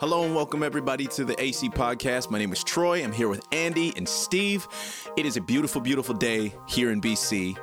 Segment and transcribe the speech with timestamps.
[0.00, 2.30] Hello and welcome everybody to the AC podcast.
[2.30, 3.02] My name is Troy.
[3.02, 4.68] I'm here with Andy and Steve.
[5.16, 7.58] It is a beautiful, beautiful day here in BC.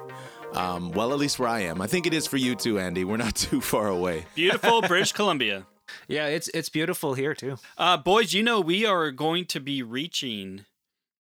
[0.54, 1.82] Um, well, at least where I am.
[1.82, 3.06] I think it is for you too, Andy.
[3.06, 4.26] We're not too far away.
[4.36, 5.66] Beautiful British Columbia.
[6.10, 7.58] Yeah, it's it's beautiful here too.
[7.78, 10.66] Uh, boys, you know we are going to be reaching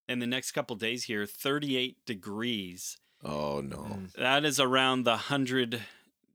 [0.10, 2.98] in the next couple days here 38 degrees.
[3.24, 4.00] Oh no.
[4.18, 5.82] That is around the 100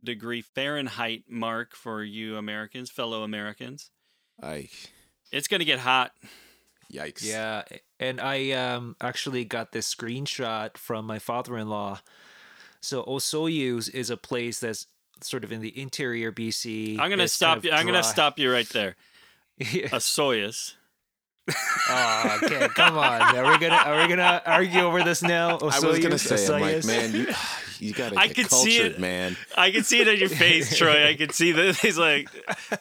[0.03, 3.91] degree Fahrenheit mark for you Americans, fellow Americans.
[4.43, 4.68] I
[5.33, 6.12] It's going to get hot.
[6.92, 7.24] yikes.
[7.24, 7.62] Yeah,
[7.98, 12.01] and I um actually got this screenshot from my father-in-law.
[12.80, 14.87] So Osoyoos is a place that's
[15.23, 16.98] sort of in the interior BC.
[16.98, 17.73] I'm going to It's stop kind you.
[17.73, 18.96] I'm going to stop you right there.
[19.59, 19.87] Yeah.
[19.92, 20.73] A soyuz.
[21.91, 23.20] oh, okay, come on.
[23.37, 25.59] Are we gonna are we gonna argue over this now?
[25.59, 27.27] I was gonna Osoyoos, say, I'm like, man, you,
[27.80, 28.98] you gotta I get could cultured, see it.
[29.01, 29.37] man.
[29.57, 31.07] I can see it on your face, Troy.
[31.07, 32.29] I can see that he's like,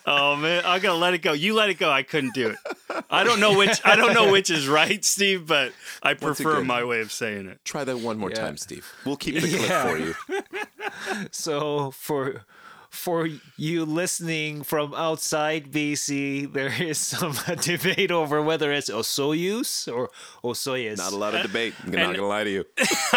[0.06, 1.90] "Oh man, I'm gonna let it go." You let it go.
[1.92, 3.04] I couldn't do it.
[3.10, 3.80] I don't know which.
[3.86, 5.72] I don't know which is right, Steve, but
[6.04, 6.68] I prefer good?
[6.68, 7.60] my way of saying it.
[7.66, 8.36] Try that one more Yeah.
[8.42, 8.86] time, Steve.
[9.06, 9.90] We'll keep the clip Yeah.
[9.90, 10.16] for you.
[11.32, 12.44] So for
[12.90, 20.10] for you listening from outside BC, there is some debate over whether it's Osoyoos or
[20.44, 20.98] Osoyas.
[20.98, 21.74] Not a lot of debate.
[21.84, 22.66] I'm not gonna lie to you.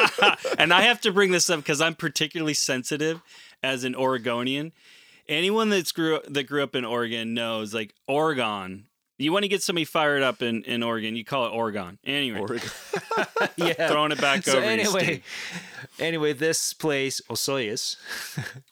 [0.58, 3.22] and I have to bring this up because I'm particularly sensitive
[3.62, 4.72] as an Oregonian.
[5.28, 8.84] Anyone that's grew that grew up in Oregon knows, like Oregon.
[9.22, 11.98] You want to get somebody fired up in, in Oregon, you call it Oregon.
[12.04, 12.68] Anyway, Oregon.
[13.56, 13.72] yeah.
[13.88, 14.66] throwing it back so over.
[14.66, 15.22] anyway,
[15.98, 17.96] anyway, this place Osoyas.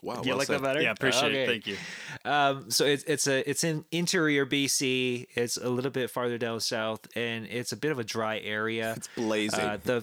[0.03, 0.23] Wow.
[0.23, 0.57] Do you well like said.
[0.57, 0.81] that better?
[0.81, 1.43] yeah, appreciate Okay.
[1.45, 1.47] it.
[1.47, 1.77] Thank you.
[2.25, 5.27] Um, so it's it's a it's in interior BC.
[5.35, 8.95] It's a little bit farther down south, and it's a bit of a dry area.
[8.97, 9.61] It's blazing.
[9.61, 10.01] Uh, the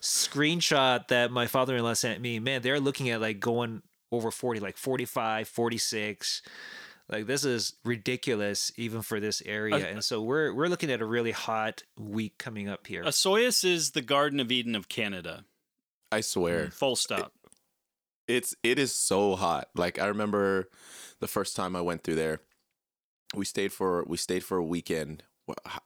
[0.00, 3.82] screenshot that my father-in-law sent me, man, they're looking at like going
[4.12, 6.42] over 40, like 45, 46.
[7.10, 9.76] Like this is ridiculous even for this area.
[9.76, 13.02] Uh, and so we're we're looking at a really hot week coming up here.
[13.04, 15.44] Osoyoos is the Garden of Eden of Canada.
[16.12, 16.70] I swear.
[16.70, 17.32] Full stop.
[18.26, 19.68] it's it is so hot.
[19.74, 20.68] Like I remember
[21.20, 22.40] the first time I went through there.
[23.34, 25.22] We stayed for we stayed for a weekend.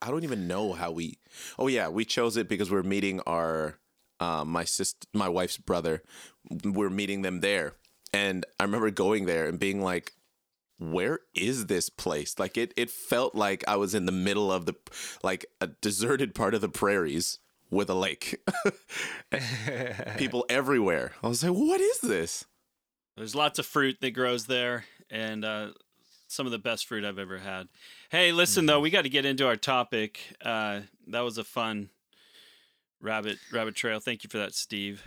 [0.01, 1.19] I don't even know how we.
[1.57, 3.79] Oh yeah, we chose it because we're meeting our
[4.19, 6.03] um, my sister, my wife's brother.
[6.65, 7.75] We're meeting them there,
[8.13, 10.13] and I remember going there and being like,
[10.91, 14.67] "Where is this place?" Like it it felt like I was in the middle of
[14.67, 14.75] the
[15.23, 17.39] like a deserted part of the prairies
[17.71, 18.41] with a lake.
[20.19, 21.13] People everywhere.
[21.23, 22.45] I was like, "What is this?"
[23.17, 25.69] There's lots of fruit that grows there, and uh,
[26.29, 27.69] some of the best fruit I've ever had.
[28.11, 30.21] Hey, listen though, we got to get into our topic.
[30.43, 31.91] Uh, that was a fun
[33.01, 34.01] rabbit rabbit trail.
[34.01, 35.05] Thank you for that, Steve.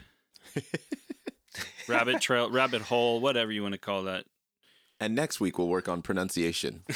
[1.87, 4.25] rabbit trail, rabbit hole, whatever you want to call that.
[4.99, 6.83] And next week we'll work on pronunciation.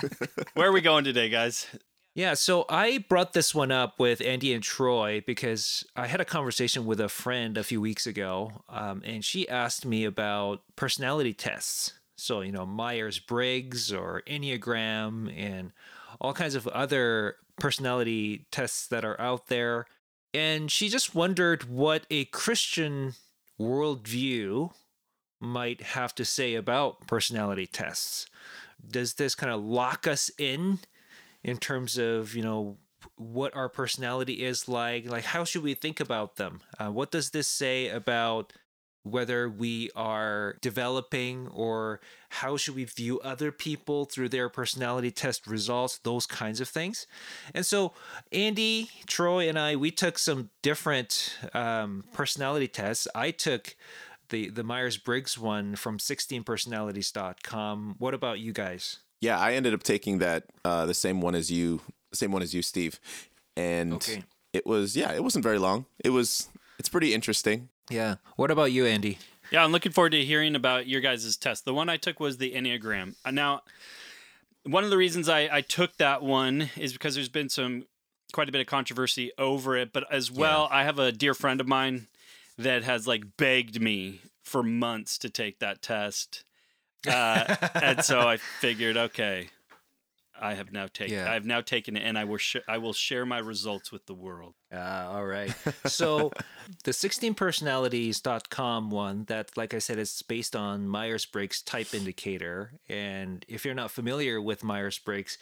[0.54, 1.66] Where are we going today, guys?
[2.14, 6.26] Yeah, so I brought this one up with Andy and Troy because I had a
[6.26, 11.32] conversation with a friend a few weeks ago, um, and she asked me about personality
[11.32, 11.94] tests.
[12.16, 15.72] So, you know, Myers Briggs or Enneagram and
[16.20, 19.86] all kinds of other personality tests that are out there.
[20.34, 23.14] And she just wondered what a Christian
[23.58, 24.72] worldview
[25.42, 28.26] might have to say about personality tests.
[28.88, 30.78] Does this kind of lock us in
[31.42, 32.78] in terms of you know
[33.16, 35.08] what our personality is like?
[35.08, 36.60] Like how should we think about them?
[36.78, 38.52] Uh, what does this say about
[39.04, 45.44] whether we are developing or how should we view other people through their personality test
[45.48, 47.08] results those kinds of things?
[47.52, 47.92] And so
[48.30, 53.08] andy troy and i we took some different um, personality tests.
[53.12, 53.74] I took
[54.32, 60.18] the the myers-briggs one from 16personalities.com what about you guys Yeah, I ended up taking
[60.18, 61.80] that uh, the same one as you,
[62.12, 62.98] same one as you, Steve,
[63.56, 64.24] and Okay.
[64.52, 65.86] it was yeah, it wasn't very long.
[66.04, 66.48] It was
[66.78, 67.68] it's pretty interesting.
[67.90, 69.18] yeah what about you andy
[69.52, 71.64] Yeah, I'm looking forward to hearing about your guys' test.
[71.64, 73.14] The one I took was the Enneagram.
[73.24, 73.62] Uh, Now,
[74.64, 77.84] one of the reasons I, I took that one is because there's been some
[78.32, 81.60] quite a bit of controversy over it, but as well, I have a dear friend
[81.60, 82.06] of mine
[82.58, 86.44] that has like begged me for months to take that test.
[87.06, 89.48] Uh, and so I figured, okay,
[90.40, 91.30] I have now taken Yeah.
[91.30, 94.06] I have now taken it and I will sh- I will share my results with
[94.06, 94.54] the world.
[94.72, 95.54] Ah, all right.
[95.86, 96.32] So
[96.82, 103.64] the 16personalities.com one that like I said is based on Myers-Briggs type indicator and if
[103.64, 105.38] you're not familiar with Myers-Briggs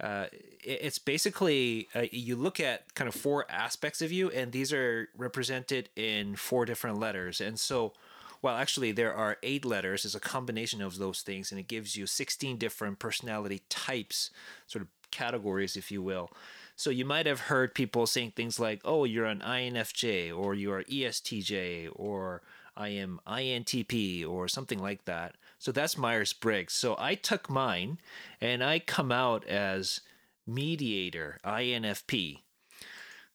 [0.00, 0.26] uh,
[0.62, 5.08] it's basically uh, you look at kind of four aspects of you and these are
[5.16, 7.92] represented in four different letters and so
[8.40, 10.04] Well, actually, there are eight letters.
[10.04, 14.30] It's a combination of those things, and it gives you 16 different personality types,
[14.66, 16.30] sort of categories, if you will.
[16.76, 20.84] So you might have heard people saying things like, oh, you're an INFJ, or you're
[20.84, 22.42] ESTJ, or
[22.76, 25.34] I am INTP, or something like that.
[25.58, 26.72] So that's Myers Briggs.
[26.72, 27.98] So I took mine,
[28.40, 30.00] and I come out as
[30.46, 32.38] mediator, INFP.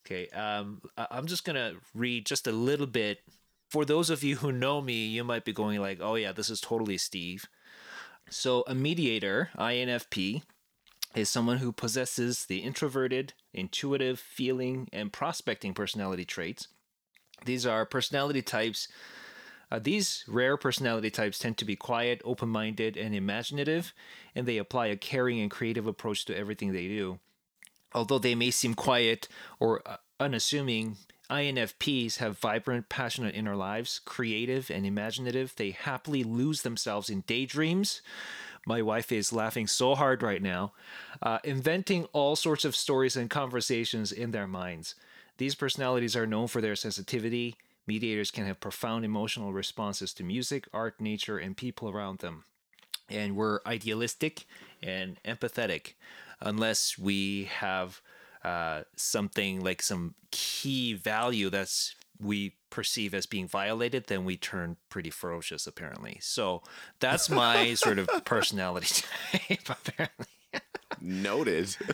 [0.06, 3.20] Okay, um, I'm just gonna read just a little bit.
[3.70, 6.50] For those of you who know me, you might be going like, "Oh yeah, this
[6.50, 7.48] is totally Steve."
[8.30, 10.44] So a mediator, INFP,
[11.16, 16.68] is someone who possesses the introverted, intuitive, feeling, and prospecting personality traits.
[17.46, 18.88] These are personality types.
[19.74, 23.92] Uh, these rare personality types tend to be quiet, open minded, and imaginative,
[24.36, 27.18] and they apply a caring and creative approach to everything they do.
[27.92, 29.28] Although they may seem quiet
[29.60, 30.98] or uh, unassuming,
[31.28, 35.56] INFPs have vibrant, passionate inner lives, creative and imaginative.
[35.56, 38.04] They happily lose themselves in daydreams.
[38.68, 40.74] My wife is laughing so hard right now,
[41.20, 44.94] uh, inventing all sorts of stories and conversations in their minds.
[45.40, 47.56] These personalities are known for their sensitivity.
[47.86, 52.46] Mediators can have profound emotional responses to music, art, nature, and people around them.
[53.10, 54.46] And we're idealistic
[54.82, 55.94] and empathetic
[56.40, 58.02] unless we have
[58.44, 64.78] uh, something like some key value that's we perceive as being violated, then we turn
[64.90, 66.18] pretty ferocious, apparently.
[66.22, 66.64] So
[67.00, 70.28] that's my sort of personality type, apparently.
[71.02, 71.76] Noted.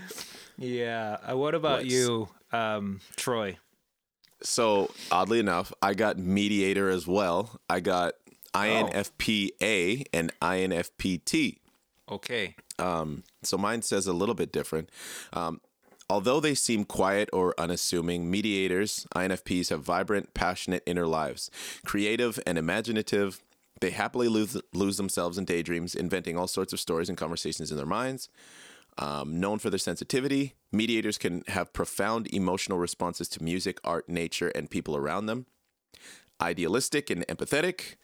[0.62, 1.16] Yeah.
[1.30, 3.58] Uh, what about you, um, Troy?
[4.42, 7.60] So oddly enough, I got mediator as well.
[7.70, 8.14] I got
[8.54, 11.58] INFPA and INFPT.
[12.10, 12.56] Okay.
[12.78, 14.90] Um, so mine says a little bit different.
[15.34, 15.62] Um,
[16.10, 21.52] although they seem quiet or unassuming, mediators, INFPs, have vibrant, passionate inner lives,
[21.86, 23.42] creative and imaginative.
[23.82, 27.78] They happily lose, lose themselves in daydreams, inventing all sorts of stories and conversations in
[27.78, 28.30] their minds.
[29.02, 34.50] Um, known for their sensitivity, mediators can have profound emotional responses to music, art, nature,
[34.50, 35.46] and people around them.
[36.42, 37.96] Idealistic and empathetic,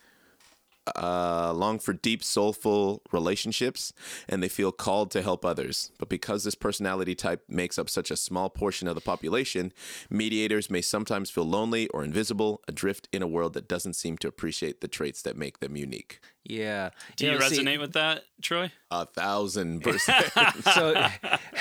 [0.95, 3.93] uh, long for deep, soulful relationships,
[4.29, 5.91] and they feel called to help others.
[5.97, 9.73] But because this personality type makes up such a small portion of the population,
[10.09, 14.27] mediators may sometimes feel lonely or invisible, adrift in a world that doesn't seem to
[14.27, 16.19] appreciate the traits that make them unique.
[16.43, 16.91] Yeah.
[17.15, 18.71] Do you, know, see- resonate with that, Troy?
[18.91, 20.31] A thousand percent.
[20.73, 20.93] so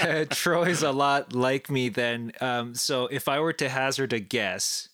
[0.01, 2.33] uh, Troy's a lot like me then.
[2.41, 4.91] Um, so if I were to hazard a guess,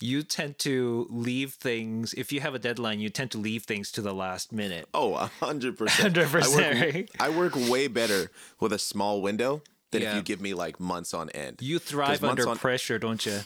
[0.00, 3.90] you tend to leave things if you have a deadline, you tend to leave things
[3.92, 4.88] to the last minute.
[4.94, 6.14] oh, a hundred percent.
[6.14, 7.10] 100%, I work- right?
[7.20, 9.62] I work way better with a small window
[9.92, 11.58] than if you give me like months on end.
[11.60, 13.40] You thrive under on- pressure, don't you?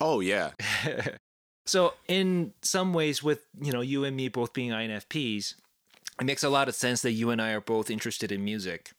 [0.00, 0.50] Oh yeah.
[1.66, 5.54] So in some ways, with you know you and me both being INFPs,
[6.20, 8.92] it makes a lot of sense that you and I are both interested in music?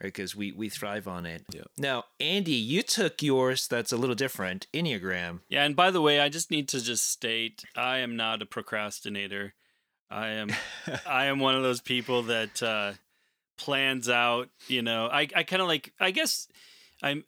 [0.00, 1.44] Because we we thrive on it.
[1.52, 1.62] Yeah.
[1.76, 5.40] Now, Andy, you took yours that's a little different, Enneagram.
[5.48, 8.46] Yeah, and by the way, I just need to just state I am not a
[8.46, 9.54] procrastinator.
[10.10, 10.50] I am
[11.06, 12.92] I am one of those people that uh
[13.56, 15.06] plans out, you know.
[15.06, 16.46] I I kind of like I guess
[17.02, 17.24] I'm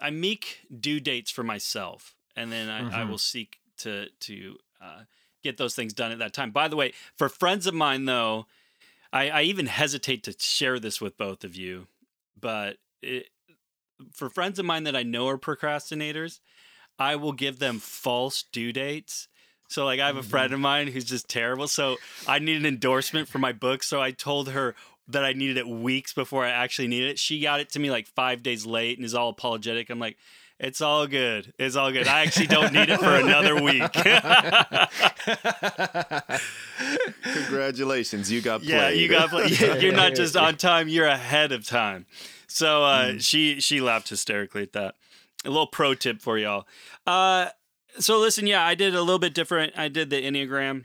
[0.00, 3.08] I make due dates for myself and then I, I Mhm.
[3.08, 5.02] will seek to to uh
[5.42, 6.50] get those things done at that time.
[6.50, 8.46] By the way, for friends of mine though,
[9.12, 11.86] I, I even hesitate to share this with both of you,
[12.38, 13.26] but it,
[14.12, 16.40] for friends of mine that I know are procrastinators,
[16.98, 19.28] I will give them false due dates.
[19.68, 20.54] So like I have a friend mm-hmm.
[20.54, 21.68] of mine who's just terrible.
[21.68, 23.82] So I need an endorsement for my book.
[23.82, 24.74] So I told her
[25.08, 27.18] that I needed it weeks before I actually needed it.
[27.18, 29.90] She got it to me like five days late and is all apologetic.
[29.90, 30.16] I'm like,
[30.60, 31.54] it's all good.
[31.58, 32.06] It's all good.
[32.06, 33.90] I actually don't need it for another week.
[37.22, 39.32] Congratulations, you got yeah, you got.
[39.82, 40.88] You're not just on time.
[40.88, 42.04] You're ahead of time.
[42.46, 44.96] So uh, she she laughed hysterically at that.
[45.46, 46.68] A little pro tip for y'all.
[47.06, 47.48] Uh,
[47.98, 49.72] so listen, yeah, I did a little bit different.
[49.78, 50.84] I did the enneagram,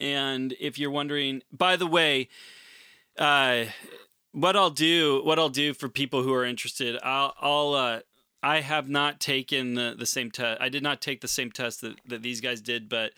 [0.00, 2.30] and if you're wondering, by the way,
[3.18, 3.66] uh,
[4.32, 8.00] what I'll do, what I'll do for people who are interested, I'll, I'll uh,
[8.42, 10.60] I have not taken the, the same test.
[10.60, 13.12] I did not take the same test that, that these guys did, but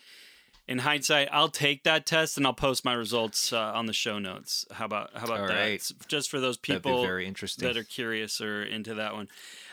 [0.66, 4.19] in hindsight, I'll take that test and I'll post my results uh, on the show
[4.19, 4.64] notes.
[4.71, 5.54] How about how about All that?
[5.54, 5.93] right.
[6.09, 7.66] Just for those people very interesting.
[7.66, 9.28] that are curious or into that one.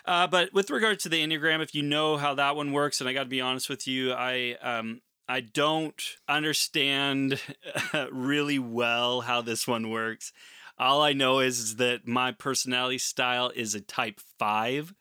[0.05, 3.09] Uh, but with regard to the enneagram, if you know how that one works, and
[3.09, 7.41] I got to be honest with you, I um, I don't understand
[8.11, 10.33] really well how this one works.
[10.77, 14.93] All I know is, is that my personality style is a type five.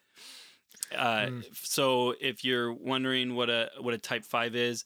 [0.95, 1.45] Uh, Mm.
[1.57, 4.85] So if you're wondering what a what a type five is,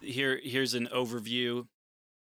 [0.00, 1.66] here here's an overview.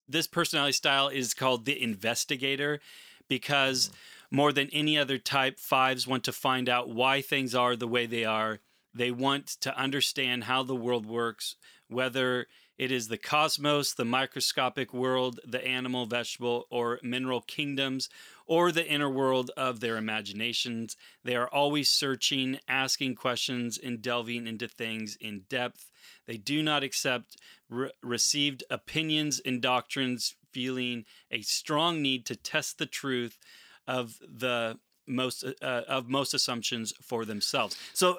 [0.08, 2.80] This personality style is called the investigator
[3.28, 3.90] because
[4.30, 8.06] more than any other type, fives want to find out why things are the way
[8.06, 8.60] they are.
[8.94, 11.56] They want to understand how the world works,
[11.88, 12.46] whether
[12.78, 18.08] it is the cosmos, the microscopic world, the animal, vegetable, or mineral kingdoms,
[18.46, 20.96] or the inner world of their imaginations.
[21.22, 25.90] They are always searching, asking questions, and delving into things in depth.
[26.26, 27.36] They do not accept
[27.68, 33.38] re- received opinions and doctrines, feeling a strong need to test the truth
[33.86, 37.76] of the most uh, of most assumptions for themselves.
[37.92, 38.18] So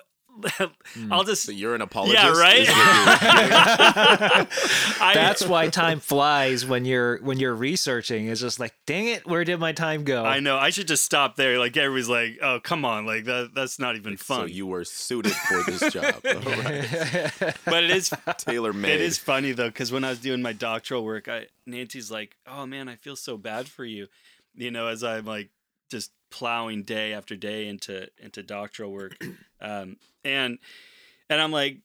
[1.11, 2.23] I'll just So you're an apologist.
[2.23, 2.59] yeah, right.
[2.61, 2.77] is what
[5.01, 8.27] I- That's why time flies when you're when you're researching.
[8.27, 10.23] It's just like, dang it, where did my time go?
[10.25, 10.57] I know.
[10.57, 11.59] I should just stop there.
[11.59, 13.51] Like everybody's like, "Oh, come on!" Like that.
[13.53, 14.39] That's not even you're- fun.
[14.41, 16.15] So you were suited for this job.
[17.65, 18.13] but it is.
[18.37, 18.93] Tailor made.
[18.95, 22.35] It is funny though, because when I was doing my doctoral work, I Nancy's like,
[22.47, 24.07] "Oh man, I feel so bad for you,"
[24.55, 25.49] you know, as I'm like
[25.91, 29.15] just plowing day after day into into doctoral work,
[29.61, 30.57] um, and
[31.29, 31.79] and I'm like,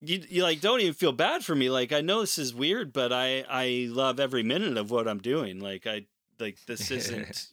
[0.00, 1.70] you, you like don't even feel bad for me.
[1.70, 5.18] Like I know this is weird, but I I love every minute of what I'm
[5.18, 5.60] doing.
[5.60, 6.06] Like I
[6.38, 7.48] like this isn't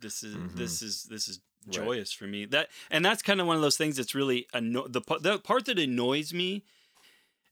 [0.00, 0.56] this is Mhm.
[0.56, 1.74] this is this is Right.
[1.74, 2.44] joyous for me.
[2.46, 5.66] That and that's kind of one of those things that's really anno- the the part
[5.66, 6.64] that annoys me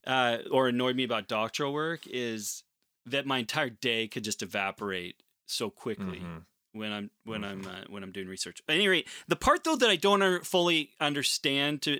[0.05, 2.63] uh, or annoyed me about doctoral work is
[3.05, 6.45] that my entire day could just evaporate so quickly Mhm.
[6.73, 8.61] When I'm when I'm uh, when I'm doing research.
[8.67, 11.99] At any rate, the part though that I don't fully understand to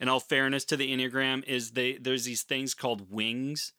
[0.00, 3.72] in all fairness to the Enneagram is they there's these things called wings.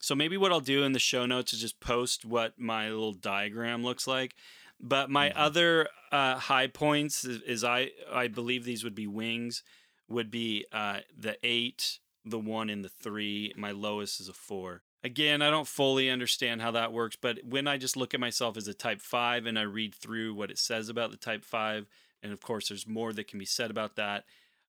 [0.00, 3.14] So maybe what I'll do in the show notes is just post what my little
[3.14, 4.34] diagram looks like.
[4.78, 9.62] But my other uh, high points is, is I I believe these would be wings
[10.08, 13.52] would be uh, the eight, the one, and the three.
[13.56, 14.82] My lowest is a four.
[15.06, 18.56] Again, I don't fully understand how that works, but when I just look at myself
[18.56, 21.86] as a type five and I read through what it says about the type five,
[22.24, 24.24] and of course there's more that can be said about that,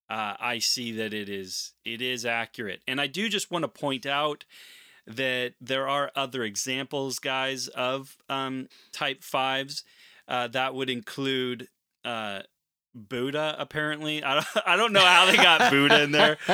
[0.08, 2.82] uh, I see that it is it is accurate.
[2.86, 4.44] And I do just want to point out
[5.08, 9.82] that there are other examples, guys, of um, type fives.
[10.28, 11.66] Uh, that would include
[12.04, 12.42] uh,
[12.94, 14.22] Buddha, apparently.
[14.22, 16.38] I don't, I don't know how they got Buddha in there,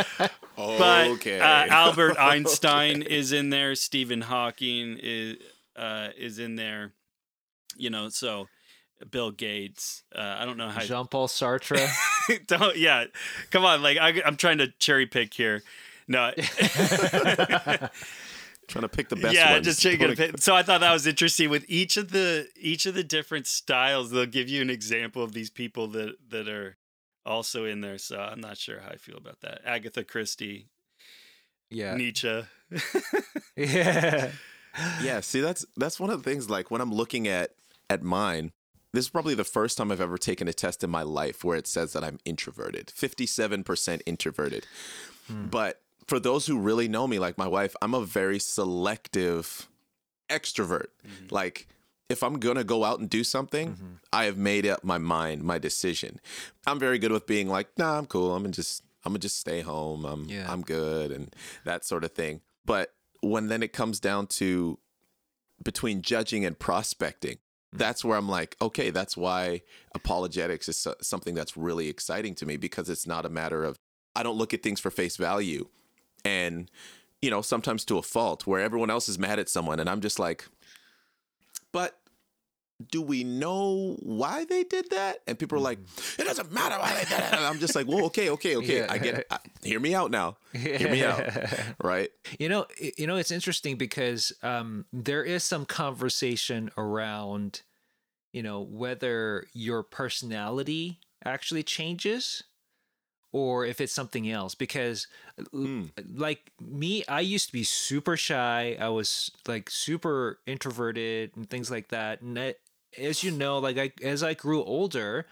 [0.57, 1.41] but okay.
[1.41, 3.75] uh, Albert Einstein is in there.
[3.75, 5.37] Stephen Hawking is
[5.77, 6.93] uh, is in there.
[7.77, 8.49] You know, so
[9.11, 10.05] Bill Gates.
[10.15, 10.81] Uh, I don't know how.
[10.81, 11.89] Jean Paul Sartre.
[12.47, 13.07] don't yeah,
[13.51, 13.83] come on.
[13.83, 15.63] Like I, I'm trying to cherry pick here.
[16.07, 16.33] No,
[18.75, 19.67] Trying to pick the best yeah, ones.
[19.67, 20.39] just trying to pick.
[20.39, 21.49] So I thought that was interesting.
[21.49, 25.33] With each of the each of the different styles, they'll give you an example of
[25.33, 26.77] these people that that are
[27.25, 27.99] also in there.
[27.99, 29.61] So I'm not sure how I feel about that.
[29.65, 30.71] Agatha Christie,
[31.71, 31.95] yeah.
[31.95, 32.43] Nietzsche.
[33.57, 34.31] Yeah.
[35.05, 37.51] yeah see that's that's one of the things like when i'm looking at
[37.89, 38.51] at mine
[38.93, 41.57] this is probably the first time i've ever taken a test in my life where
[41.57, 44.67] it says that i'm introverted 57% introverted
[45.29, 45.47] hmm.
[45.47, 49.69] but for those who really know me like my wife i'm a very selective
[50.31, 50.89] extrovert.
[51.07, 51.27] Mm-hmm.
[51.31, 51.69] Like
[52.09, 53.95] if i'm gonna go out and do something mm-hmm.
[54.13, 56.21] i have made up my mind my decision.
[56.67, 58.35] I'm very good with being like nah i'm cool.
[58.35, 60.05] I'm gonna just i'm gonna just stay home.
[60.05, 60.51] I'm Yeah.
[60.51, 61.35] i'm good and
[61.65, 62.41] that sort of thing.
[62.65, 64.79] But when then it comes down to
[65.63, 67.79] between judging and prospecting mm.
[67.79, 69.63] that's where i'm like okay that's why
[69.95, 73.79] apologetics is so- something that's really exciting to me because it's not a matter of
[74.17, 75.69] i don't look at things for face value
[76.25, 76.71] and
[77.23, 80.01] you know sometimes to a fault where everyone else is mad at someone and i'm
[80.01, 80.47] just like
[81.73, 81.99] but
[82.91, 85.19] do we know why they did that?
[85.27, 85.79] And people are like
[86.19, 87.33] it doesn't matter why they did it.
[87.33, 88.79] And i'm just like well okay okay okay.
[88.79, 88.87] Yeah.
[88.91, 89.27] i get it.
[89.31, 90.37] I, hear me out now.
[90.53, 91.23] Hear me out.
[91.83, 92.11] Right?
[92.39, 92.67] You know,
[92.97, 97.63] you know, it's interesting because um, there is some conversation around,
[98.33, 102.45] you know, whether your personality actually changes
[103.35, 104.55] or if it's something else.
[104.55, 105.09] Because,
[105.51, 105.87] Hmm.
[106.15, 108.77] like me, I used to be super shy.
[108.79, 112.23] I was like super introverted and things like that.
[112.23, 112.55] And I,
[112.97, 115.27] as you know, like I, as I grew older,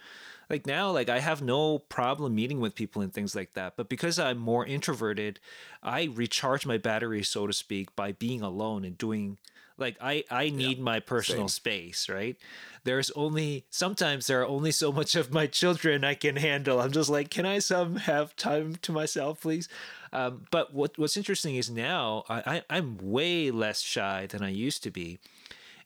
[0.49, 3.87] like now like i have no problem meeting with people and things like that but
[3.87, 5.39] because i'm more introverted
[5.81, 9.37] i recharge my battery so to speak by being alone and doing
[9.83, 12.37] like i i need my personal space right
[12.83, 16.91] there's only sometimes there are only so much of my children i can handle i'm
[16.91, 19.67] just like can i some have time to myself please
[20.11, 24.49] um, but what what's interesting is now I, I i'm way less shy than i
[24.49, 25.19] used to be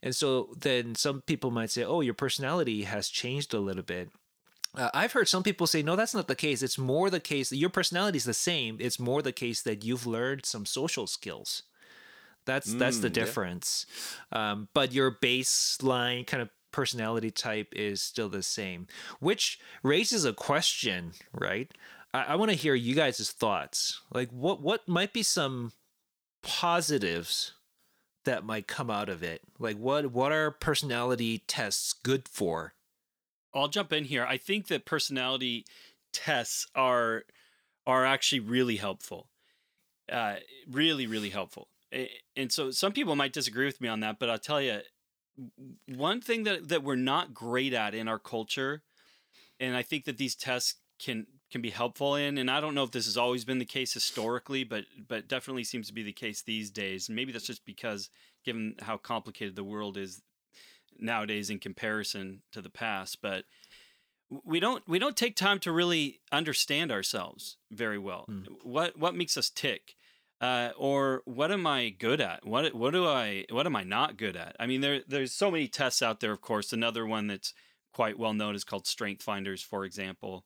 [0.01, 4.10] and so then some people might say, oh, your personality has changed a little bit.
[4.75, 6.62] Uh, I've heard some people say, no, that's not the case.
[6.62, 8.77] It's more the case that your personality is the same.
[8.80, 11.63] It's more the case that you've learned some social skills.
[12.48, 13.24] That's that's the Mm, yeah.
[13.25, 13.86] difference.
[14.32, 18.88] Um, but your baseline kind of personality type is still the same,
[19.20, 21.72] which raises a question, right?
[22.13, 24.01] I, I want to hear you guys' thoughts.
[24.12, 25.74] Like, what what might be some
[26.42, 27.54] positives
[28.25, 29.42] that might come out of it?
[29.60, 32.74] Like, what what are personality tests good for?
[33.54, 34.25] I'll jump in here.
[34.25, 35.66] I think that personality
[36.13, 37.24] tests are
[37.86, 39.30] are actually really helpful.
[40.12, 40.36] Uh,
[40.70, 41.68] really, really helpful.
[42.36, 44.82] And so some people might disagree with me on that, but I'll tell you
[45.88, 48.84] one thing that that we're not great at in our culture,
[49.60, 52.38] and I think that these tests can can be helpful in.
[52.38, 55.63] And I don't know if this has always been the case historically, but but definitely
[55.63, 57.08] seems to be the case these days.
[57.08, 58.10] And maybe that's just because
[58.44, 60.22] given how complicated the world is
[61.00, 63.44] nowadays in comparison to the past but
[64.44, 68.48] we don't we don't take time to really understand ourselves very well Mm.
[68.63, 69.96] what what makes us tick
[70.39, 72.46] uh, or what am I good at?
[72.46, 74.56] What what do I what am I not good at?
[74.60, 76.32] I mean, there there's so many tests out there.
[76.32, 77.53] Of course, another one that's
[77.94, 80.46] quite well known is called Strength Finders, for example.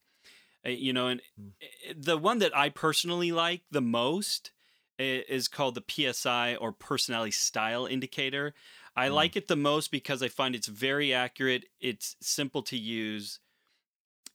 [0.65, 1.51] Uh, you know, and Mm.
[1.95, 4.51] the one that I personally like the most
[4.98, 5.81] is called the
[6.13, 8.53] PSI or Personality Style Indicator.
[8.95, 9.13] I Mm.
[9.13, 11.65] like it the most because I find it's very accurate.
[11.79, 13.39] It's simple to use,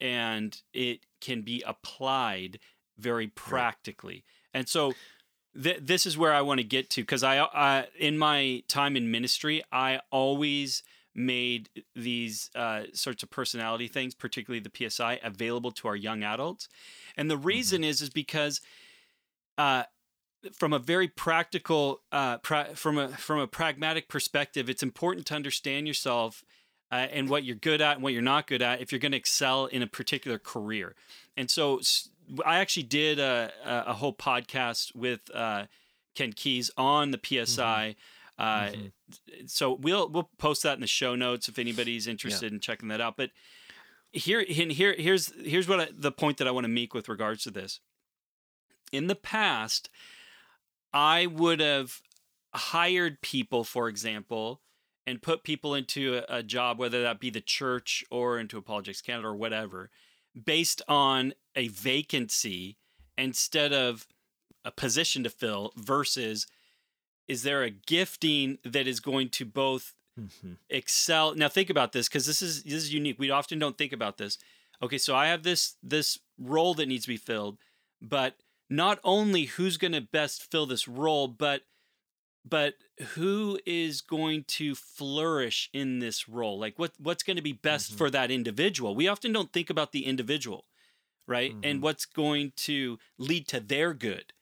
[0.00, 2.58] and it can be applied
[2.98, 4.24] very practically.
[4.52, 4.94] And so,
[5.60, 8.96] th- this is where I want to get to because I, I, in my time
[8.96, 10.82] in ministry, I always
[11.14, 16.68] made these uh, sorts of personality things, particularly the PSI, available to our young adults.
[17.16, 18.60] And the reason is is because
[19.56, 19.84] uh,
[20.52, 25.34] from a very practical, uh, pra- from a from a pragmatic perspective, it's important to
[25.34, 26.44] understand yourself
[26.92, 29.12] uh, and what you're good at and what you're not good at if you're going
[29.12, 30.94] to excel in a particular career.
[31.36, 32.10] And so, s-
[32.44, 35.66] I actually did a, a whole podcast with uh,
[36.14, 37.96] Ken Keis on the PSI.
[38.38, 38.92] Uh, Mhm.
[39.46, 43.00] So we'll we'll post that in the show notes if anybody's interested in checking that
[43.00, 43.16] out.
[43.16, 43.30] But
[44.12, 47.44] here here here's here's what I, the point that I want to make with regards
[47.44, 47.80] to this.
[48.92, 49.88] In the past,
[50.92, 52.00] I would have
[52.54, 54.60] hired people, for example,
[55.06, 59.00] and put people into a, a job, whether that be the church or into Apologetics
[59.02, 59.90] Canada or whatever,
[60.44, 62.76] based on a vacancy
[63.16, 64.06] instead of
[64.64, 66.46] a position to fill versus
[67.28, 70.56] is there a gifting that is going to both Mhm.
[70.70, 73.92] excel now think about this because this is this is unique we often don't think
[73.92, 74.38] about this
[74.82, 77.58] okay so i have this this role that needs to be filled
[78.00, 78.38] but
[78.70, 81.62] not only who's going to best fill this role but
[82.48, 82.74] but
[83.14, 87.92] who is going to flourish in this role like what what's going to be best
[87.92, 87.98] Mhm.
[87.98, 90.66] for that individual we often don't think about the individual
[91.26, 91.60] right Mhm.
[91.64, 94.32] and what's going to lead to their good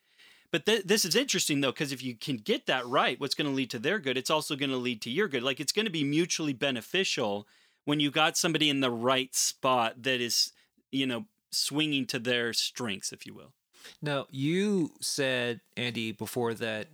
[0.51, 3.51] but th- this is interesting though, because if you can get that right, what's going
[3.51, 5.43] to lead to their good, it's also going to lead to your good.
[5.43, 7.49] Like it's going to be mutually beneficial
[7.87, 10.53] when you got somebody in the right spot that is,
[10.93, 13.53] you know, swinging to their strengths, if you will.
[14.01, 16.87] Now, you said, Andy, before that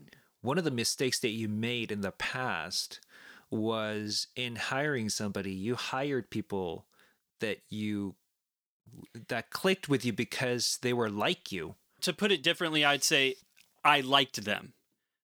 [0.42, 3.00] one of the mistakes that you made in the past
[3.50, 6.86] was in hiring somebody, you hired people
[7.40, 8.14] that you
[9.28, 11.76] that clicked with you because they were like you.
[12.02, 13.36] To put it differently, I'd say
[13.84, 14.72] I liked them.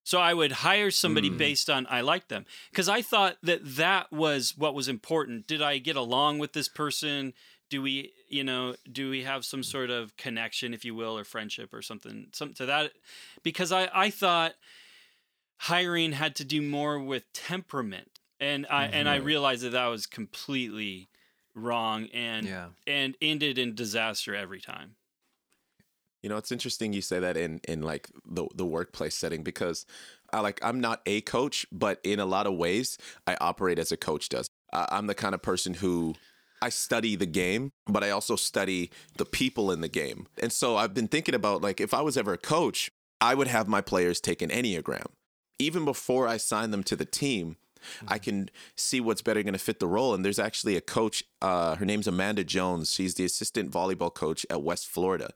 [0.05, 1.39] So I would hire somebody Mm.
[1.39, 5.49] based on I liked them because I thought that that was what was important.
[5.49, 7.35] Did I get along with this person?
[7.69, 11.25] Do we, you know, do we have some sort of connection, if you will, or
[11.25, 12.93] friendship or something, something to that?
[13.43, 14.55] Because I, I thought
[15.59, 19.25] hiring had to do more with temperament, and I and I Mhm.
[19.25, 21.09] realized that that was completely
[21.55, 22.69] wrong and Yeah.
[22.87, 24.97] and ended in disaster every time.
[26.23, 29.87] You know, it's interesting you say that in in like the the workplace setting because
[30.33, 33.93] I like I'm not a coach, but in a lot of ways I operate as
[33.93, 34.49] a coach does.
[34.73, 36.15] Uh, I'm the kind of person who
[36.61, 40.27] I study the game, but I also study the people in the game.
[40.43, 42.91] And so I've been thinking about like if I was ever a coach,
[43.21, 45.07] I would have my players take an Enneagram.
[45.59, 47.57] Even before I sign them to the team,
[48.09, 50.15] I can see what's better going to fit the role.
[50.15, 52.93] And there's actually a coach, uh, her name's Amanda Jones.
[52.93, 55.31] She's the assistant volleyball coach at West Florida.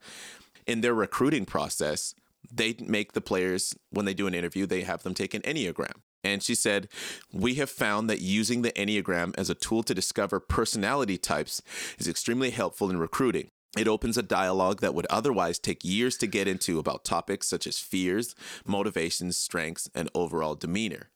[0.67, 2.15] In their recruiting process,
[2.53, 6.01] they make the players, when they do an interview, they have them take an Enneagram.
[6.23, 6.89] And she said,
[7.33, 11.63] We have found that using the Enneagram as a tool to discover personality types
[11.99, 13.51] is extremely helpful in recruiting.
[13.79, 17.67] It opens a dialogue that would otherwise take years to get into about topics such
[17.67, 18.35] as fears,
[18.67, 21.09] motivations, strengths, and overall demeanor.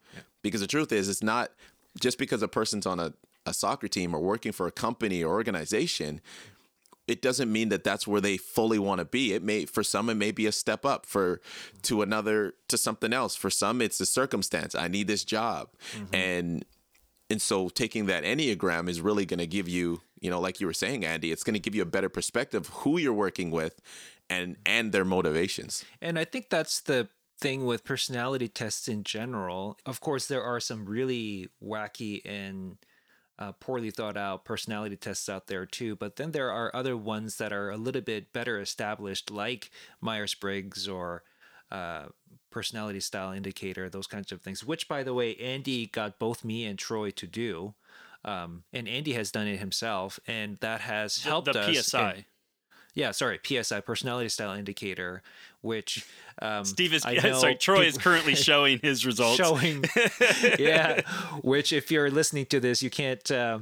[0.42, 1.50] Because the truth is, it's not
[2.00, 3.14] just because a person's on a,
[3.46, 6.20] a soccer team or working for a company or organization,
[7.06, 9.32] it doesn't mean that that's where they fully want to be.
[9.32, 11.40] It may for some it may be a step up for
[11.82, 13.34] to another to something else.
[13.36, 14.74] For some it's a circumstance.
[14.74, 15.68] I need this job.
[15.94, 16.14] Mm-hmm.
[16.14, 16.64] And
[17.30, 20.66] and so taking that enneagram is really going to give you, you know, like you
[20.66, 23.82] were saying Andy, it's going to give you a better perspective who you're working with
[24.30, 25.84] and and their motivations.
[26.00, 27.08] And I think that's the
[27.38, 29.76] thing with personality tests in general.
[29.84, 32.78] Of course there are some really wacky and
[33.38, 35.94] uh, poorly thought out personality tests out there too.
[35.94, 40.34] But then there are other ones that are a little bit better established, like Myers
[40.34, 41.22] Briggs or
[41.70, 42.06] uh,
[42.50, 44.64] personality style indicator, those kinds of things.
[44.64, 47.74] Which, by the way, Andy got both me and Troy to do.
[48.24, 51.86] Um, and Andy has done it himself, and that has helped the, the us.
[51.86, 52.12] PSI.
[52.12, 52.24] In,
[52.94, 55.22] yeah, sorry, PSI, personality style indicator,
[55.60, 56.06] which
[56.40, 59.36] um, Steve is sorry, Troy people, is currently showing his results.
[59.36, 59.84] Showing,
[60.58, 61.00] yeah.
[61.42, 63.58] Which, if you're listening to this, you can't uh,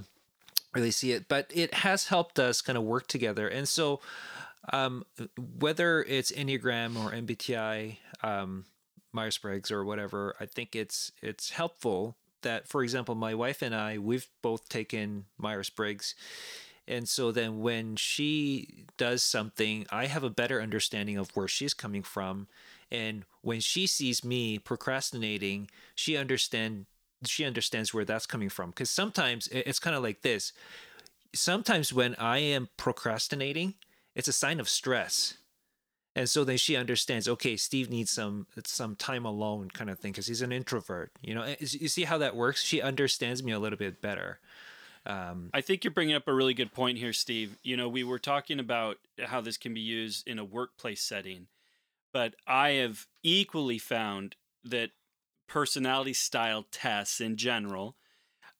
[0.75, 3.48] really see it, but it has helped us kind of work together.
[3.48, 4.01] And so,
[4.72, 5.05] um,
[5.59, 8.66] whether it's Enneagram or MBTI, um,
[9.12, 13.75] Myers Briggs or whatever, I think it's it's helpful that, for example, my wife and
[13.75, 16.15] I, we've both taken Myers Briggs
[16.89, 21.75] and so then when she does something, I have a better understanding of where she's
[21.75, 22.49] coming from.
[22.91, 26.87] And when she sees me procrastinating, she understand
[27.25, 28.71] she understands where that's coming from.
[28.71, 30.53] Because sometimes it's kind of like this.
[31.33, 33.75] Sometimes when I am procrastinating,
[34.17, 35.35] it's a sign of stress.
[36.14, 40.12] And so then she understands, okay, Steve needs some some time alone kind of thing
[40.12, 41.11] because he's an introvert.
[41.22, 42.62] You know, you see how that works?
[42.62, 44.38] She understands me a little bit better.
[45.05, 47.57] Um, I think you're bringing up a really good point here, Steve.
[47.62, 51.48] You know, we were talking about how this can be used in a workplace setting,
[52.12, 54.90] but I have equally found that
[55.48, 57.96] personality style tests in general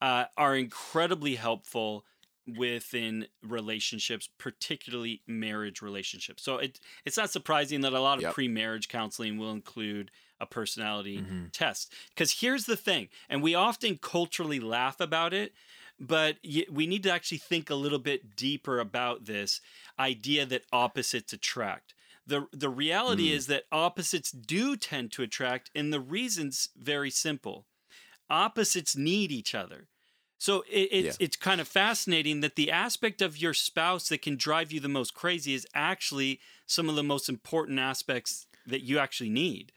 [0.01, 2.05] uh, are incredibly helpful
[2.47, 6.43] within relationships, particularly marriage relationships.
[6.43, 8.35] So it, it's not surprising that a lot of yep.
[8.35, 11.47] pre marriage counseling will include a personality mm-hmm.
[11.53, 11.93] test.
[12.09, 15.53] Because here's the thing, and we often culturally laugh about it,
[16.01, 16.39] but
[16.71, 19.61] we need to actually think a little bit deeper about this
[19.99, 21.95] idea that opposites attract.
[22.27, 23.35] The, the reality mm.
[23.35, 27.67] is that opposites do tend to attract, and the reason's very simple.
[28.29, 29.89] Opposites need each other.
[30.43, 31.25] So it, it's yeah.
[31.25, 34.89] it's kind of fascinating that the aspect of your spouse that can drive you the
[34.89, 39.71] most crazy is actually some of the most important aspects that you actually need.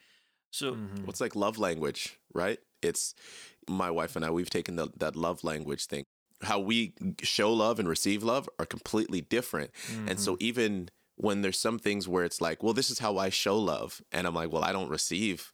[0.50, 1.04] So mm-hmm.
[1.04, 2.58] what's like love language, right?
[2.82, 3.14] It's
[3.70, 6.02] my wife and I we've taken the, that love language thing
[6.42, 9.70] how we show love and receive love are completely different.
[9.72, 10.08] Mm-hmm.
[10.08, 10.46] And so mm-hmm.
[10.46, 14.02] even when there's some things where it's like, well, this is how I show love,
[14.10, 15.52] and I'm like, well, I don't receive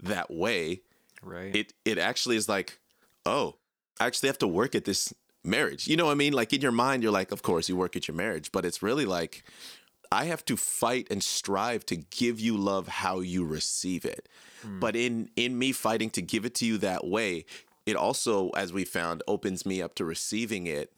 [0.00, 0.82] that way.
[1.22, 1.56] Right.
[1.56, 2.78] It it actually is like,
[3.26, 3.56] oh,
[4.00, 5.12] I actually have to work at this
[5.44, 5.86] marriage.
[5.86, 6.32] You know what I mean?
[6.32, 8.82] Like in your mind, you're like, of course, you work at your marriage, but it's
[8.82, 9.44] really like,
[10.10, 14.28] I have to fight and strive to give you love how you receive it.
[14.64, 14.80] Mm.
[14.80, 17.44] But in in me fighting to give it to you that way,
[17.86, 20.92] it also, as we found, opens me up to receiving it,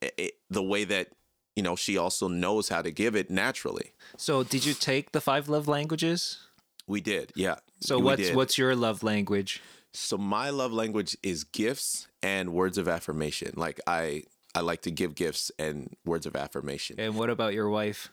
[0.00, 1.08] it, the way that
[1.56, 3.92] you know she also knows how to give it naturally.
[4.16, 6.38] So, did you take the five love languages?
[6.86, 7.56] We did, yeah.
[7.80, 8.36] So, what's did.
[8.36, 9.62] what's your love language?
[9.94, 13.52] So, my love language is gifts and words of affirmation.
[13.56, 16.96] Like I, I like to give gifts and words of affirmation.
[16.98, 18.10] And what about your wife?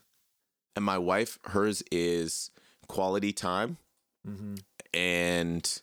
[0.76, 2.52] And my wife, hers is
[2.88, 3.78] quality time,
[4.28, 4.56] mm-hmm.
[4.94, 5.82] and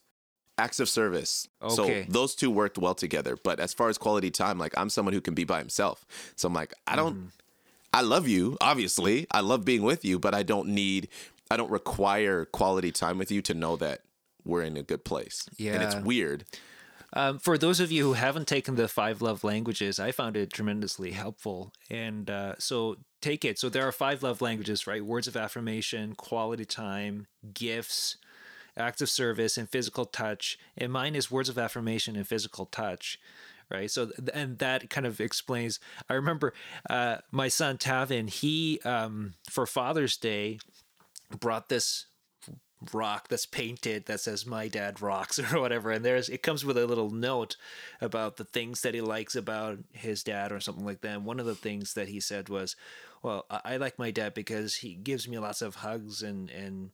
[0.56, 1.48] acts of service.
[1.62, 2.04] Okay.
[2.04, 3.36] So those two worked well together.
[3.36, 6.06] But as far as quality time, like I'm someone who can be by himself.
[6.36, 7.28] So I'm like, I don't, mm.
[7.92, 9.26] I love you, obviously.
[9.30, 11.08] I love being with you, but I don't need,
[11.50, 14.02] I don't require quality time with you to know that
[14.44, 15.48] we're in a good place.
[15.56, 15.74] Yeah.
[15.74, 16.44] And it's weird.
[17.14, 20.52] Um, for those of you who haven't taken the five love languages, I found it
[20.52, 21.72] tremendously helpful.
[21.90, 23.58] And uh, so take it.
[23.58, 25.04] So there are five love languages, right?
[25.04, 28.18] Words of affirmation, quality time, gifts,
[28.78, 33.18] acts of service and physical touch and mine is words of affirmation and physical touch
[33.70, 36.54] right so and that kind of explains i remember
[36.88, 40.58] uh, my son tavin he um, for father's day
[41.40, 42.06] brought this
[42.92, 46.76] rock that's painted that says my dad rocks or whatever and there's it comes with
[46.76, 47.56] a little note
[48.00, 51.40] about the things that he likes about his dad or something like that and one
[51.40, 52.76] of the things that he said was
[53.22, 56.90] well i, I like my dad because he gives me lots of hugs and and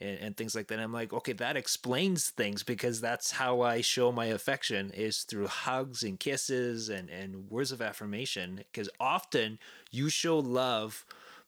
[0.00, 0.74] and, and things like that.
[0.74, 5.22] And I'm like, okay, that explains things because that's how I show my affection is
[5.22, 8.56] through hugs and kisses and, and words of affirmation.
[8.56, 9.58] Because often
[9.90, 11.04] you show love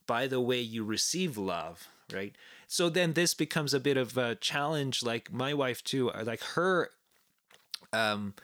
[0.06, 2.34] by the way you receive love, right?
[2.68, 5.02] So then this becomes a bit of a challenge.
[5.02, 6.90] Like my wife too, uh, like her
[7.92, 8.34] um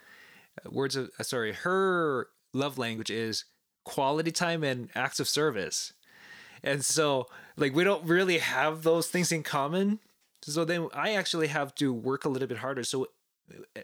[0.69, 3.45] words of uh, sorry, her love language is
[3.85, 5.93] quality time and acts of service.
[6.63, 10.01] And so, like, we don't really have those things in common.
[10.43, 12.85] So then I actually have to work a little bit harder.
[12.85, 13.09] So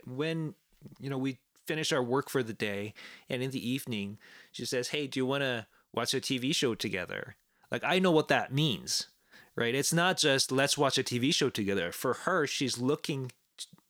[0.06, 0.54] when,
[0.98, 2.94] you know, we finish our work for the day
[3.28, 4.18] and in the evening,
[4.50, 7.36] she says, Hey, do you want to watch a TV show together?
[7.70, 9.08] Like, I know what that means,
[9.56, 9.74] right?
[9.74, 11.92] It's not just let's watch a TV show together.
[11.92, 13.32] For her, she's looking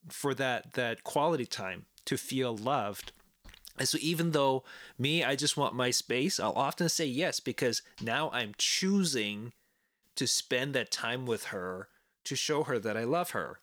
[0.08, 3.12] for that that quality time to feel loved
[3.80, 4.62] and so even though
[4.98, 9.54] me, I just want my space, I'll often say yes because now I'm choosing
[10.16, 11.88] to spend that time with her
[12.26, 13.60] to show her that I love her.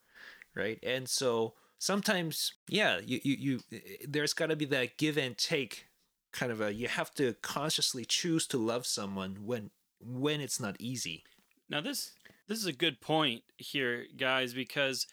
[0.56, 0.80] Right.
[0.82, 3.36] And so sometimes, yeah, you, you,
[3.70, 5.86] you there's got to be that give and take
[6.34, 10.78] kind of a, you have to consciously choose to love someone when, when it's not
[10.80, 11.26] easy.
[11.70, 12.12] Now this,
[12.48, 15.08] this is a good point here, guys, because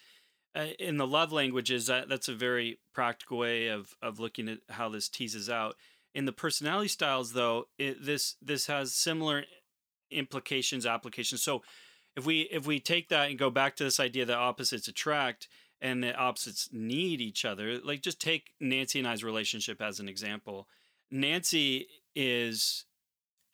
[0.55, 4.59] uh, in the love languages, that, that's a very practical way of, of looking at
[4.69, 5.75] how this teases out.
[6.13, 9.43] In the personality styles, though, it, this this has similar
[10.09, 11.43] implications, applications.
[11.43, 11.61] So,
[12.15, 15.49] if we if we take that and go back to this idea that opposites attract
[15.81, 20.07] and the opposites need each other, like just take Nancy and I's relationship as an
[20.07, 20.69] example.
[21.11, 22.85] Nancy is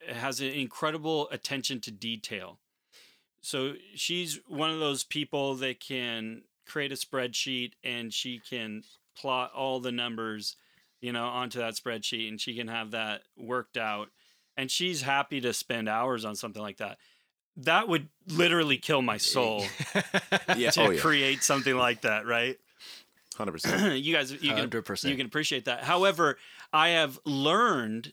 [0.08, 2.60] has an incredible attention to detail.
[3.42, 8.84] So she's one of those people that can create a spreadsheet and she can
[9.16, 10.56] plot all the numbers,
[11.00, 14.08] you know, onto that spreadsheet and she can have that worked out.
[14.56, 16.98] And she's happy to spend hours on something like that.
[17.56, 19.64] That would literally kill my soul
[20.56, 20.70] yeah.
[20.70, 21.00] to oh, yeah.
[21.00, 22.58] create something like that, right?
[23.36, 23.98] Hundred percent.
[24.04, 25.08] you guys, you can 100%.
[25.08, 25.84] you can appreciate that.
[25.84, 26.38] However,
[26.72, 28.12] I have learned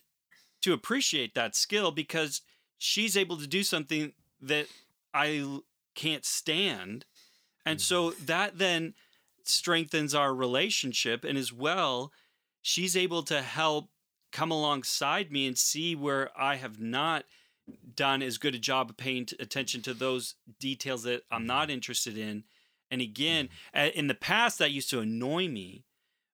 [0.62, 2.42] to appreciate that skill because
[2.78, 4.68] she's able to do something that
[5.14, 5.60] I
[5.96, 7.06] can't stand,
[7.66, 7.84] and hmm.
[7.84, 8.94] so that then
[9.44, 11.24] strengthens our relationship.
[11.24, 12.12] And as well,
[12.62, 13.90] she's able to help
[14.32, 17.26] come alongside me and see where I have not
[17.96, 21.48] done as good a job of paying t- attention to those details that I'm mm-hmm.
[21.48, 22.44] not interested in.
[22.92, 23.80] And again, mm-hmm.
[23.80, 25.86] a- in the past, that used to annoy me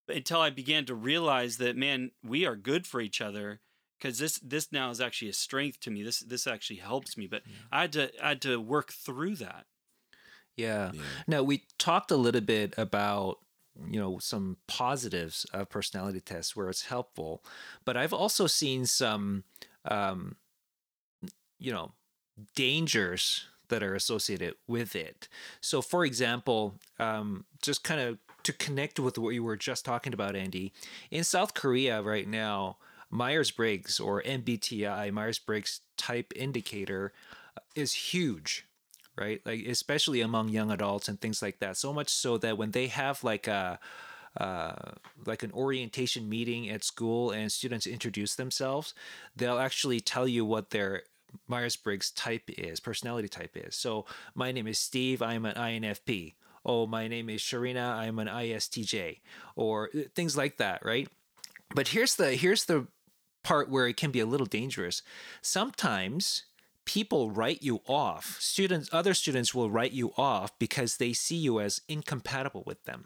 [0.08, 3.62] but until I began to realize that, man, we are good for each other.
[4.06, 6.04] Because this this now is actually a strength to me.
[6.04, 7.26] This this actually helps me.
[7.26, 7.42] But
[7.72, 9.66] I had to I had to work through that.
[10.56, 10.92] Yeah.
[10.94, 11.02] Yeah.
[11.26, 13.40] Now we talked a little bit about
[13.90, 17.44] you know some positives of personality tests where it's helpful,
[17.84, 19.44] but I've also seen some
[19.86, 20.36] um,
[21.58, 21.94] you know
[22.56, 25.28] dangers that are associated with it.
[25.62, 30.14] So, for example, um, just kind of to connect with what you were just talking
[30.14, 30.74] about, Andy,
[31.10, 32.78] in South Korea right now,
[33.10, 37.14] Myers Briggs or MBTI, Myers Briggs Type Indicator,
[37.58, 38.66] uh, is huge
[39.18, 39.42] right?
[39.46, 41.78] Like especially among young adults and things like that.
[41.78, 43.80] So much so that when they have like a
[44.38, 44.92] uh,
[45.26, 48.94] like an orientation meeting at school and students introduce themselves,
[49.36, 51.04] they'll actually tell you what their
[51.48, 53.76] Myers Briggs type is, personality type is.
[53.76, 56.34] So, my name is Steve, I'm an INFP.
[56.66, 59.20] Oh, my name is Sharina, I'm an ISTJ,
[59.56, 61.08] or uh, things like that, right?
[61.74, 62.88] But here's the here's the
[63.46, 65.04] part where it can be a little dangerous.
[65.40, 66.46] Sometimes
[66.84, 68.38] people write you off.
[68.40, 73.06] Students, other students will write you off because they see you as incompatible with them.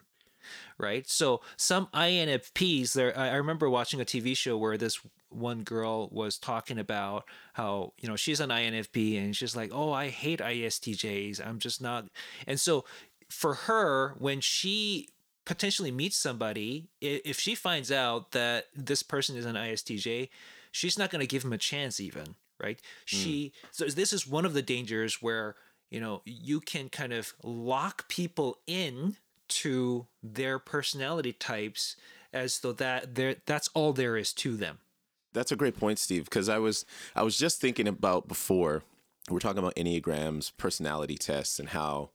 [0.78, 1.08] Right.
[1.08, 6.40] So some INFPs there I remember watching a TV show where this one girl was
[6.40, 11.46] talking about how, you know, she's an INFP and she's like, "Oh, I hate ISTJs.
[11.46, 12.08] I'm just not."
[12.48, 12.86] And so
[13.30, 15.10] for her when she
[15.50, 20.30] potentially meets somebody, if she finds out that this person is an ISTJ,
[20.72, 23.68] she's not going to give him a chance even right she hmm.
[23.72, 25.56] so this is one of the dangers where
[25.90, 29.16] you know you can kind of lock people in
[29.48, 31.96] to their personality types
[32.34, 34.78] as though that there that's all there is to them
[35.34, 36.26] That's a great point, Steve.
[36.26, 36.86] Because I was
[37.16, 38.84] I was just thinking about before
[39.30, 42.10] we we're talking about enneagrams, personality tests, and how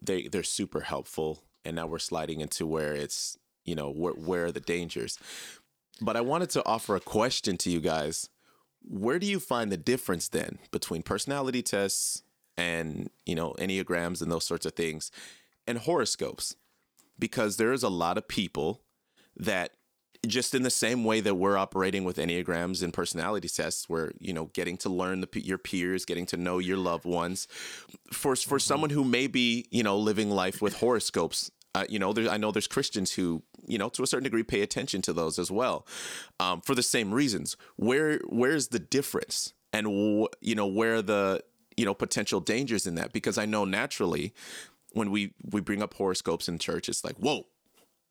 [0.00, 1.42] they they're super helpful.
[1.66, 5.18] And now we're sliding into where it's you know where where are the dangers.
[6.00, 8.28] But I wanted to offer a question to you guys.
[8.88, 12.22] Where do you find the difference then between personality tests
[12.56, 15.10] and you know enneagrams and those sorts of things,
[15.66, 16.56] and horoscopes?
[17.18, 18.82] Because there is a lot of people
[19.36, 19.72] that
[20.26, 24.32] just in the same way that we're operating with enneagrams and personality tests where you
[24.32, 27.46] know getting to learn the, your peers getting to know your loved ones
[28.12, 28.58] for for mm-hmm.
[28.58, 32.36] someone who may be you know living life with horoscopes uh, you know there, i
[32.36, 35.50] know there's christians who you know to a certain degree pay attention to those as
[35.50, 35.86] well
[36.40, 41.42] um, for the same reasons where where's the difference and wh- you know where the
[41.76, 44.32] you know potential dangers in that because i know naturally
[44.92, 47.46] when we we bring up horoscopes in church it's like whoa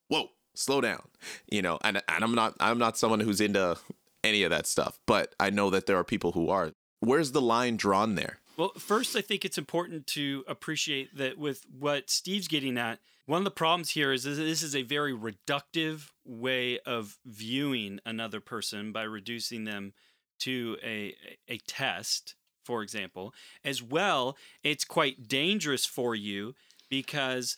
[0.08, 1.02] whoa slow down
[1.50, 3.78] you know and, and i'm not i'm not someone who's into
[4.26, 6.72] any of that stuff, but I know that there are people who are.
[7.00, 8.40] Where's the line drawn there?
[8.58, 13.40] Well, first, I think it's important to appreciate that with what Steve's getting at, one
[13.40, 18.92] of the problems here is this is a very reductive way of viewing another person
[18.92, 19.94] by reducing them
[20.40, 21.16] to a,
[21.48, 23.34] a test, for example.
[23.64, 26.54] As well, it's quite dangerous for you
[26.90, 27.58] because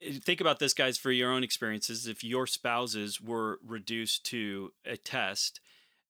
[0.00, 2.06] eh, think about this, guys, for your own experiences.
[2.06, 5.60] If your spouses were reduced to a test,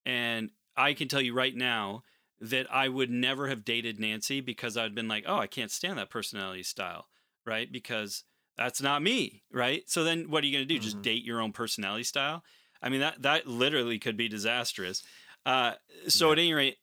[0.04, 2.02] and I can tell you right now,
[2.40, 5.96] that I would never have dated Nancy because I'd been like, oh, I can't stand
[5.98, 7.06] that personality style,
[7.46, 7.70] right?
[7.70, 8.24] Because
[8.56, 9.82] that's not me, right?
[9.86, 10.76] So then what are you going to do?
[10.78, 10.84] Mm-hmm.
[10.84, 12.42] Just date your own personality style?
[12.82, 15.02] I mean, that that literally could be disastrous.
[15.46, 15.72] Uh,
[16.08, 16.32] so yeah.
[16.32, 16.76] at any rate,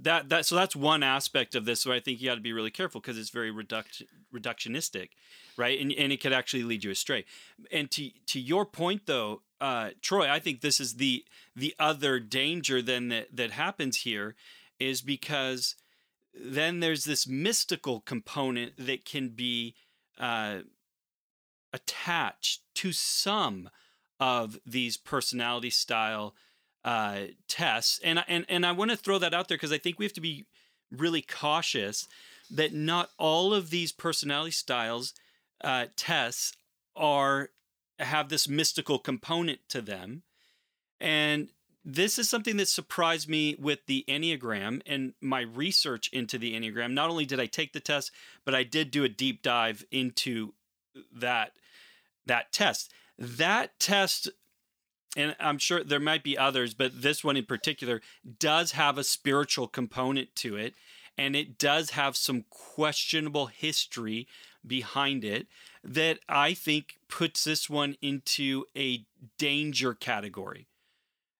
[0.00, 2.52] that that so that's one aspect of this where I think you got to be
[2.52, 4.02] really careful because it's very reduct,
[4.34, 5.10] reductionistic,
[5.56, 5.80] right?
[5.80, 7.24] And and it could actually lead you astray.
[7.72, 11.24] And to to your point though, uh, Troy, I think this is the
[11.56, 14.36] the other danger then that that happens here
[14.78, 15.74] is because
[16.32, 19.74] then there's this mystical component that can be
[20.18, 20.60] uh,
[21.72, 23.70] attached to some
[24.20, 26.34] of these personality style
[26.84, 29.98] uh, tests, and and and I want to throw that out there because I think
[29.98, 30.46] we have to be
[30.90, 32.08] really cautious
[32.50, 35.12] that not all of these personality styles
[35.62, 36.56] uh, tests
[36.96, 37.50] are
[37.98, 40.22] have this mystical component to them.
[41.00, 41.50] And
[41.84, 46.92] this is something that surprised me with the Enneagram and my research into the Enneagram.
[46.92, 48.10] Not only did I take the test,
[48.44, 50.54] but I did do a deep dive into
[51.14, 51.52] that
[52.26, 52.92] that test.
[53.18, 54.28] That test
[55.16, 58.02] and I'm sure there might be others, but this one in particular
[58.38, 60.74] does have a spiritual component to it
[61.16, 64.28] and it does have some questionable history
[64.66, 65.48] behind it
[65.82, 69.04] that I think puts this one into a
[69.38, 70.67] danger category.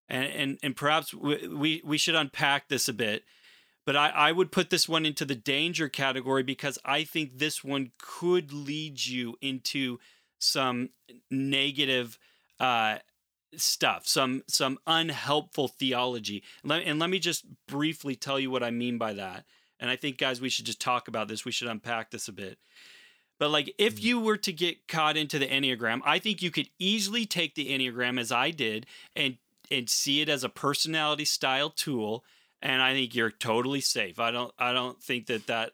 [0.09, 3.23] And and, and perhaps we, we should unpack this a bit.
[3.85, 7.63] But I, I would put this one into the danger category because I think this
[7.63, 9.99] one could lead you into
[10.37, 10.89] some
[11.31, 12.19] negative
[12.59, 12.99] uh,
[13.55, 16.43] stuff, some some unhelpful theology.
[16.63, 19.45] And let me just briefly tell you what I mean by that.
[19.79, 21.45] And I think, guys, we should just talk about this.
[21.45, 22.59] We should unpack this a bit.
[23.39, 24.03] But like if mm.
[24.03, 27.69] you were to get caught into the Enneagram, I think you could easily take the
[27.69, 29.37] Enneagram as I did and
[29.71, 32.23] and see it as a personality style tool
[32.61, 34.19] and I think you're totally safe.
[34.19, 35.71] I don't I don't think that that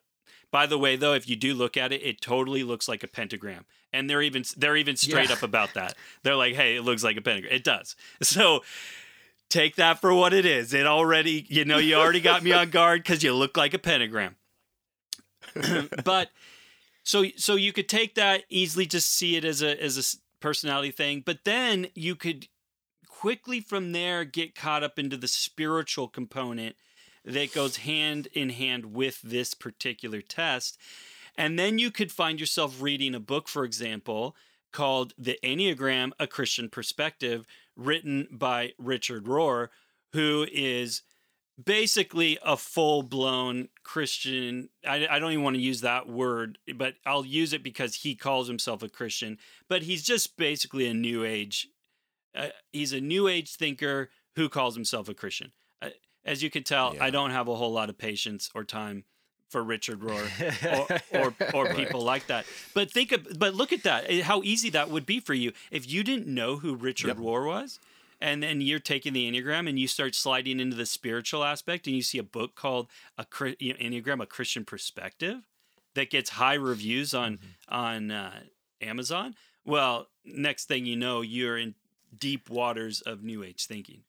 [0.52, 3.08] by the way though if you do look at it it totally looks like a
[3.08, 3.66] pentagram.
[3.94, 5.36] And they're even they're even straight yeah.
[5.36, 5.96] up about that.
[6.24, 7.96] They're like, "Hey, it looks like a pentagram." It does.
[8.24, 8.64] So
[9.48, 10.74] take that for what it is.
[10.74, 13.80] It already, you know, you already got me on guard cuz you look like a
[13.80, 14.36] pentagram.
[16.04, 16.30] but
[17.04, 20.92] so so you could take that easily, just see it as a as a personality
[20.92, 22.48] thing, but then you could
[23.26, 26.76] quickly from there get caught up into the spiritual component
[27.24, 30.78] that goes hand in hand with this particular test.
[31.36, 34.36] And then you could find yourself reading a book, for example,
[34.72, 39.70] called The Enneagram A Christian Perspective, written by Richard Rohr,
[40.14, 41.02] who is
[41.64, 44.70] basically a full blown Christian.
[44.88, 48.14] I, I, don't even want to use that word, but I'll use it because he
[48.14, 49.40] calls himself a Christian.
[49.68, 51.70] But he's just basically a new age.
[52.36, 55.52] Uh, he's a new age thinker who calls himself a Christian.
[55.82, 55.90] Uh,
[56.26, 57.04] as you can tell, yeah.
[57.04, 59.06] I don't have a whole lot of patience or time
[59.50, 60.26] for Richard Rohr
[61.14, 61.20] or
[61.54, 62.06] or, or people right.
[62.06, 62.46] like that.
[62.74, 64.12] But think of, but look at that.
[64.22, 67.18] How easy that would be for you if you didn't know who Richard yep.
[67.18, 67.80] Rohr was
[68.22, 71.96] and then you're taking the enneagram and you start sliding into the spiritual aspect and
[71.96, 75.48] you see a book called a enneagram a christian perspective
[75.94, 77.76] that gets high reviews on mm-hmm.
[77.76, 78.40] on uh,
[78.82, 81.76] amazon well next thing you know you're in
[82.18, 84.02] deep waters of new age thinking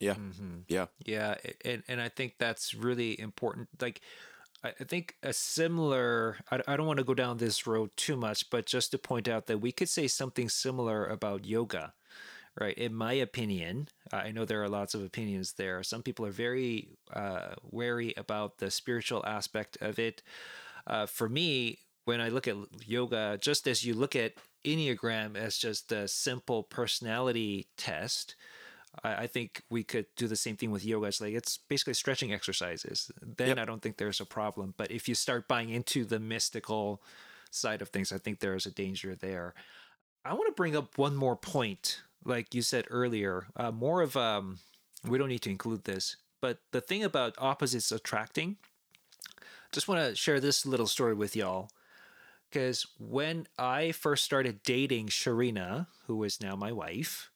[0.00, 0.58] yeah mm-hmm.
[0.68, 4.00] yeah yeah and, and i think that's really important like
[4.66, 8.48] I think a similar, I, I don't want to go down this road too much,
[8.48, 11.92] but just to point out that we could say something similar about yoga
[12.60, 12.76] right?
[12.76, 15.82] In my opinion, I know there are lots of opinions there.
[15.82, 20.22] Some people are very uh, wary about the spiritual aspect of it.
[20.86, 24.34] Uh, for me, when I look at yoga, just as you look at
[24.64, 28.34] Enneagram as just a simple personality test,
[29.02, 31.06] I, I think we could do the same thing with yoga.
[31.06, 33.10] It's like it's basically stretching exercises.
[33.20, 33.58] Then yep.
[33.58, 34.74] I don't think there's a problem.
[34.76, 37.02] But if you start buying into the mystical
[37.50, 39.54] side of things, I think there is a danger there.
[40.24, 44.16] I want to bring up one more point like you said earlier, uh, more of
[44.16, 44.58] um,
[45.06, 48.56] we don't need to include this, but the thing about opposites attracting,
[49.72, 51.68] just want to share this little story with y'all.
[52.54, 57.32] Because when I first started dating Sharina, who is now my wife,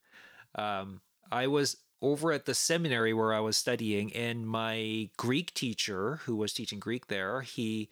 [0.55, 6.21] um, I was over at the seminary where I was studying, and my Greek teacher,
[6.23, 7.89] who was teaching Greek there, he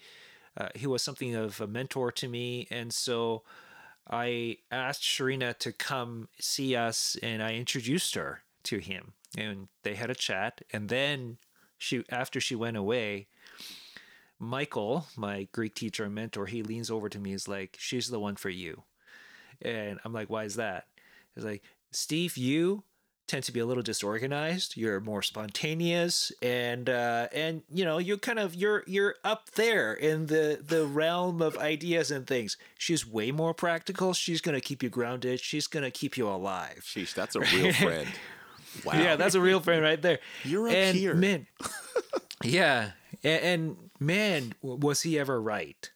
[0.55, 3.43] uh, he was something of a mentor to me, and so
[4.09, 9.95] I asked Sharina to come see us, and I introduced her to him, and they
[9.95, 11.39] had a chat, and then
[11.77, 13.27] she after she went away.
[14.39, 17.31] Michael, my Greek teacher and mentor, he leans over to me.
[17.31, 18.83] He's like, "She's the one for you,"
[19.61, 20.85] and I'm like, "Why is that?"
[21.35, 22.83] He's like, "Steve, you
[23.27, 24.77] tend to be a little disorganized.
[24.77, 29.93] You're more spontaneous, and uh, and you know you're kind of you're you're up there
[29.93, 32.57] in the the realm of ideas and things.
[32.77, 34.13] She's way more practical.
[34.13, 35.39] She's gonna keep you grounded.
[35.39, 36.83] She's gonna keep you alive.
[36.83, 38.07] Sheesh, that's a real friend.
[38.83, 38.93] Wow.
[38.93, 40.19] Yeah, that's a real friend right there.
[40.43, 41.13] You're up and here.
[41.13, 41.47] man.
[42.43, 42.91] yeah,
[43.23, 45.91] and, and man, was he ever right?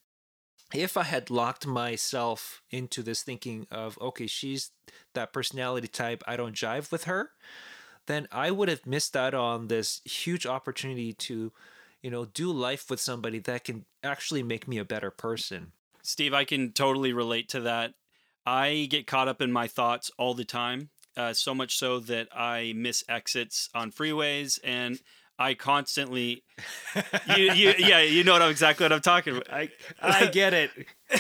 [0.73, 4.71] If I had locked myself into this thinking of okay, she's
[5.13, 7.31] that personality type, I don't jive with her,
[8.07, 11.51] then I would have missed out on this huge opportunity to,
[12.01, 15.73] you know, do life with somebody that can actually make me a better person.
[16.01, 17.93] Steve, I can totally relate to that.
[18.45, 22.27] I get caught up in my thoughts all the time, uh, so much so that
[22.35, 24.99] I miss exits on freeways, and
[25.41, 26.43] I constantly,
[27.35, 29.51] you, you, yeah, you know what I'm exactly what I'm talking about.
[29.51, 29.69] I,
[30.01, 30.71] I get it.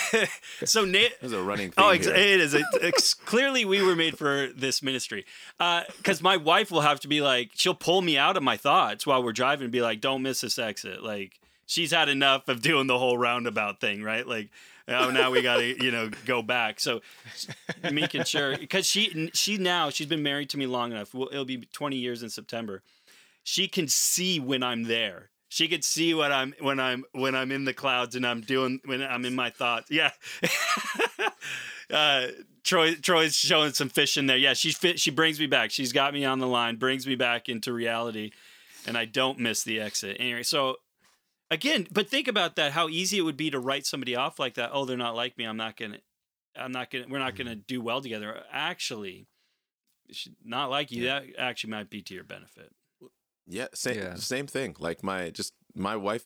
[0.65, 2.15] so Nate, There's a running oh, theme Oh, ex- here.
[2.15, 2.53] it is.
[2.53, 5.25] It's, it's- clearly, we were made for this ministry.
[5.59, 8.57] Uh, because my wife will have to be like, she'll pull me out of my
[8.57, 11.03] thoughts while we're driving and be like, don't miss this exit.
[11.03, 14.27] Like, she's had enough of doing the whole roundabout thing, right?
[14.27, 14.49] Like,
[14.87, 16.79] oh, now we got to, you know, go back.
[16.79, 17.01] So,
[17.91, 21.13] making sure, because she, she now, she's been married to me long enough.
[21.13, 22.81] Well, it'll be 20 years in September.
[23.43, 25.31] She can see when I'm there.
[25.49, 28.79] She could see what I'm when I'm when I'm in the clouds and I'm doing
[28.85, 29.91] when I'm in my thoughts.
[29.91, 30.11] Yeah.
[31.93, 32.27] uh,
[32.63, 34.37] Troy Troy's showing some fish in there.
[34.37, 35.71] Yeah, she fit, she brings me back.
[35.71, 38.31] She's got me on the line, brings me back into reality,
[38.87, 40.17] and I don't miss the exit.
[40.19, 40.77] Anyway, so
[41.49, 42.71] again, but think about that.
[42.71, 44.69] How easy it would be to write somebody off like that.
[44.71, 45.43] Oh, they're not like me.
[45.43, 45.97] I'm not gonna.
[46.55, 47.05] I'm not gonna.
[47.09, 48.41] We're not gonna do well together.
[48.51, 49.27] Actually,
[50.43, 51.05] not like you.
[51.05, 52.71] That actually might be to your benefit.
[53.47, 54.15] Yeah, same Yeah.
[54.15, 54.75] same thing.
[54.79, 56.25] Like my just my wife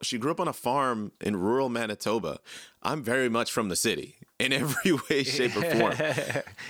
[0.00, 2.38] she grew up on a farm in rural Manitoba.
[2.82, 5.94] I'm very much from the city in every way shape or form.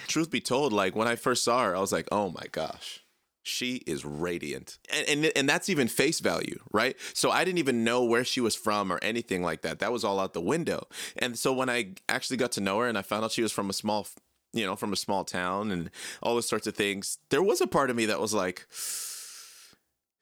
[0.09, 3.01] Truth be told, like when I first saw her, I was like, "Oh my gosh.
[3.45, 6.97] She is radiant." And and and that's even face value, right?
[7.12, 9.78] So I didn't even know where she was from or anything like that.
[9.80, 10.86] That was all out the window.
[11.16, 13.53] And so when I actually got to know her and I found out she was
[13.53, 14.07] from a small
[14.55, 15.90] you know, from a small town and
[16.22, 18.66] all those sorts of things, there was a part of me that was like,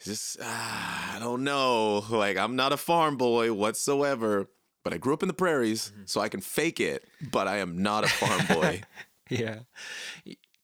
[0.04, 2.04] this ah, I don't know.
[2.10, 4.48] Like I'm not a farm boy whatsoever,
[4.84, 7.82] but I grew up in the prairies, so I can fake it, but I am
[7.82, 8.82] not a farm boy.
[9.30, 9.60] Yeah.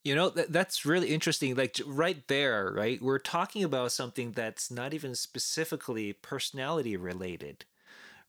[0.02, 1.54] You know, that, that's really interesting.
[1.54, 3.00] Like right there, right?
[3.00, 7.64] We're talking about something that's not even specifically personality related,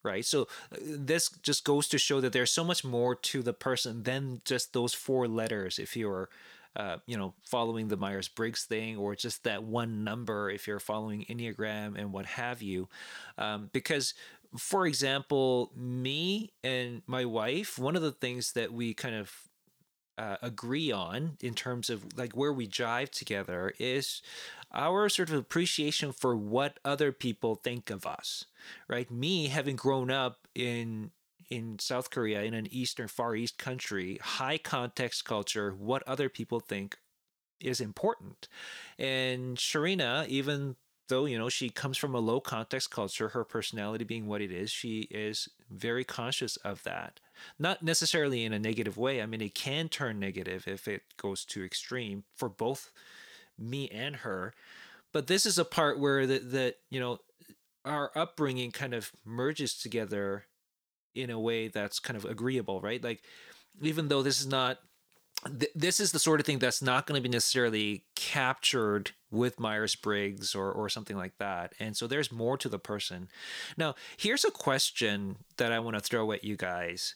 [0.03, 0.23] right?
[0.23, 4.03] So uh, this just goes to show that there's so much more to the person
[4.03, 6.29] than just those four letters if you're
[6.77, 10.79] uh, you know, following the Myers Briggs thing, or just that one number if you're
[10.79, 12.87] following Enneagram and what have you.
[13.37, 14.13] Um, because,
[14.57, 19.33] for example, me and my wife, one of the things that we kind of
[20.17, 24.21] uh, agree on in terms of like where we jive together is
[24.73, 28.45] our sort of appreciation for what other people think of us
[28.87, 31.11] right me having grown up in
[31.49, 36.59] in south korea in an eastern far east country high context culture what other people
[36.59, 36.97] think
[37.59, 38.47] is important.
[38.97, 40.75] And sharina even
[41.09, 44.51] though you know she comes from a low context culture her personality being what it
[44.51, 47.19] is she is very conscious of that.
[47.57, 51.45] Not necessarily in a negative way i mean it can turn negative if it goes
[51.45, 52.91] too extreme for both
[53.57, 54.53] me and her.
[55.13, 57.19] But this is a part where that that you know
[57.85, 60.45] our upbringing kind of merges together
[61.17, 63.23] in a way that's kind of agreeable right like
[63.81, 64.79] even though this is not
[65.45, 69.59] th- this is the sort of thing that's not going to be necessarily captured with
[69.59, 71.73] Myers Briggs or, or something like that.
[71.79, 73.29] And so there's more to the person.
[73.77, 77.15] Now, here's a question that I want to throw at you guys.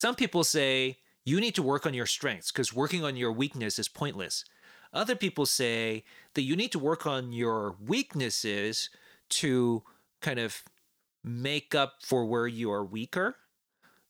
[0.00, 3.78] Some people say you need to work on your strengths because working on your weakness
[3.78, 4.44] is pointless.
[4.92, 8.88] Other people say that you need to work on your weaknesses
[9.30, 9.82] to
[10.22, 10.62] kind of
[11.28, 13.36] make up for where you are weaker.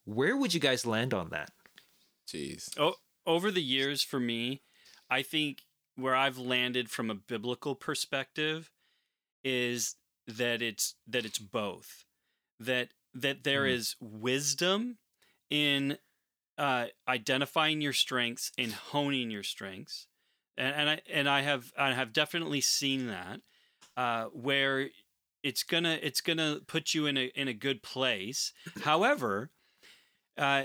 [0.04, 1.50] Where would you guys land on that?
[2.26, 2.78] Jeez.
[2.78, 2.94] Oh,
[3.26, 4.62] over the years for me,
[5.10, 5.62] I think
[5.96, 8.70] where I've landed from a biblical perspective
[9.42, 9.96] is
[10.26, 12.04] that it's that it's both.
[12.60, 13.72] That that there Mm.
[13.72, 14.98] is wisdom
[15.50, 15.98] in
[16.56, 20.06] uh, identifying your strengths and honing your strengths,
[20.56, 23.40] and, and I and I have I have definitely seen that
[23.96, 24.90] uh, where
[25.42, 28.52] it's gonna it's gonna put you in a in a good place.
[28.78, 29.50] However,
[30.36, 30.64] uh,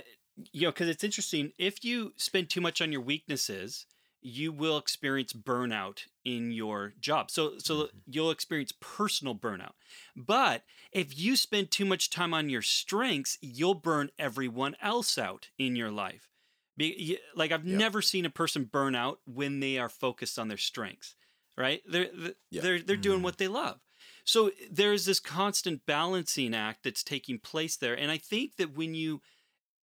[0.52, 3.86] you know, because it's interesting if you spend too much on your weaknesses,
[4.22, 7.30] you will experience burnout in your job.
[7.32, 7.98] So so Mm-hmm.
[8.08, 9.74] you'll experience personal burnout.
[10.16, 15.50] But if you spend too much time on your strengths, you'll burn everyone else out
[15.58, 16.30] in your life.
[16.76, 17.78] Be, like I've Yep.
[17.78, 21.16] never seen a person burn out when they are focused on their strengths.
[21.56, 21.82] Right?
[21.88, 22.64] They're they're Yep.
[22.64, 23.24] they're, they're doing Mhm.
[23.24, 23.80] what they love.
[24.24, 28.96] So there's this constant balancing act that's taking place there, and I think that when
[28.96, 29.22] you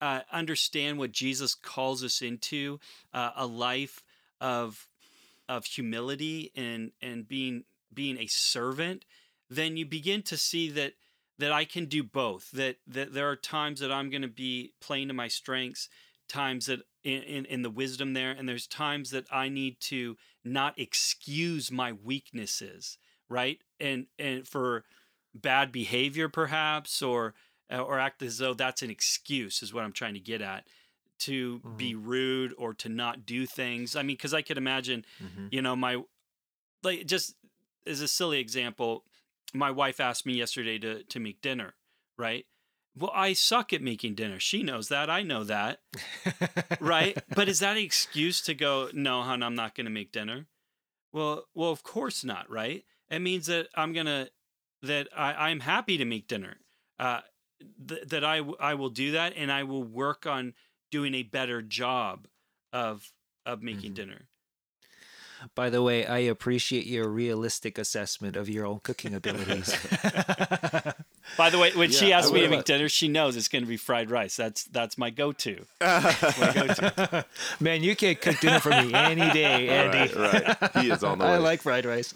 [0.01, 2.79] uh, understand what Jesus calls us into,
[3.13, 4.03] uh, a life
[4.39, 4.87] of
[5.47, 7.63] of humility and and being
[7.93, 9.03] being a servant,
[9.49, 10.93] then you begin to see that
[11.39, 12.51] that I can do both.
[12.51, 15.89] That that there are times that I'm going to be playing to my strengths,
[16.27, 20.15] times that in, in in the wisdom there, and there's times that I need to
[20.45, 22.97] not excuse my weaknesses,
[23.30, 23.61] right?
[23.80, 24.84] And and for
[25.34, 27.34] bad behavior perhaps or
[27.69, 30.67] or act as though that's an excuse is what I'm trying to get at
[31.19, 33.95] to be rude or to not do things.
[33.95, 35.49] I mean, because I could imagine, Mhm.
[35.51, 36.01] you know, my
[36.84, 37.36] like just
[37.86, 39.03] as a silly example,
[39.53, 41.75] my wife asked me yesterday to to make dinner,
[42.17, 42.45] right?
[42.95, 44.39] Well, I suck at making dinner.
[44.39, 45.09] She knows that.
[45.09, 45.82] I know that,
[46.80, 47.17] right?
[47.36, 50.47] but is that an excuse to go, no, hon, I'm not going to make dinner?
[51.13, 52.84] Well, well, of course not, right?
[53.10, 54.30] It means that I'm gonna
[54.84, 56.57] that I, I'm happy to make dinner.
[56.97, 57.22] Uh,
[57.88, 60.53] th- that I w- I will do that, and I will work on
[60.91, 62.28] doing a better job
[62.74, 63.12] of
[63.45, 63.95] of making Mhm.
[63.95, 64.28] dinner.
[65.55, 69.74] By the way, I appreciate your realistic assessment of your own cooking abilities.
[71.38, 73.47] By the way, when she Yeah, I asks me to make dinner, she knows it's
[73.47, 74.36] going to be fried rice.
[74.36, 75.65] That's that's my go-to.
[75.80, 76.15] My
[76.53, 77.25] go-to.
[77.59, 80.13] Man, you can cook dinner for me any day, Andy.
[80.15, 80.71] right, right.
[80.84, 81.32] He is on the way.
[81.34, 82.13] I like fried rice.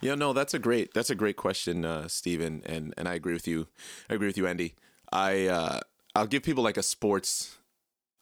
[0.00, 3.34] Yeah, no, that's a great that's a great question, uh, Stephen, and and I agree
[3.34, 3.68] with you.
[4.08, 4.74] I agree with you, Andy.
[5.12, 5.80] I uh,
[6.14, 7.58] I'll give people like a sports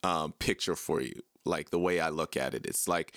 [0.03, 2.66] um, picture for you, like the way I look at it.
[2.66, 3.14] It's like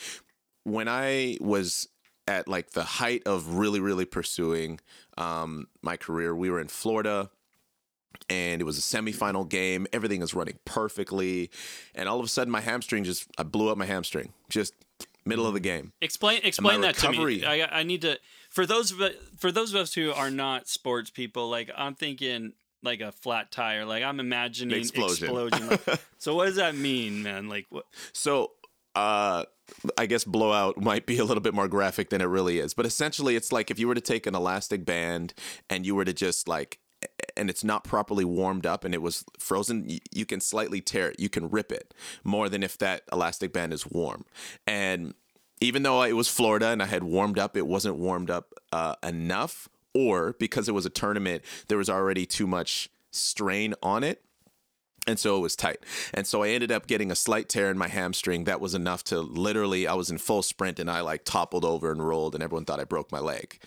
[0.63, 1.87] when I was
[2.27, 4.79] at like the height of really really pursuing
[5.17, 6.35] um, my career.
[6.35, 7.29] We were in Florida.
[8.29, 9.85] And it was a semifinal game.
[9.91, 11.49] Everything was running perfectly,
[11.93, 14.73] and all of a sudden, my hamstring just I blew up my hamstring, just
[15.25, 15.91] middle of the game.
[15.99, 17.43] Explain explain that to me.
[17.43, 18.19] I, I need to
[18.49, 19.01] for those of
[19.37, 21.49] for those of us who are not sports people.
[21.49, 22.53] Like I'm thinking
[22.83, 23.85] like a flat tire.
[23.85, 25.29] Like I'm imagining Explosion.
[25.29, 25.69] explosion.
[25.69, 27.49] Like, so what does that mean, man?
[27.49, 27.85] Like what?
[28.11, 28.51] So,
[28.95, 29.45] uh,
[29.97, 32.85] I guess blowout might be a little bit more graphic than it really is, but
[32.85, 35.33] essentially, it's like if you were to take an elastic band
[35.69, 36.79] and you were to just like,
[37.35, 41.19] and it's not properly warmed up and it was frozen, you can slightly tear it,
[41.19, 44.25] you can rip it more than if that elastic band is warm.
[44.67, 45.13] And
[45.59, 48.95] even though it was Florida and I had warmed up, it wasn't warmed up uh,
[49.01, 54.23] enough, or because it was a tournament, there was already too much strain on it.
[55.05, 55.79] And so it was tight.
[56.13, 58.45] And so I ended up getting a slight tear in my hamstring.
[58.45, 61.91] That was enough to literally, I was in full sprint and I like toppled over
[61.91, 63.59] and rolled, and everyone thought I broke my leg.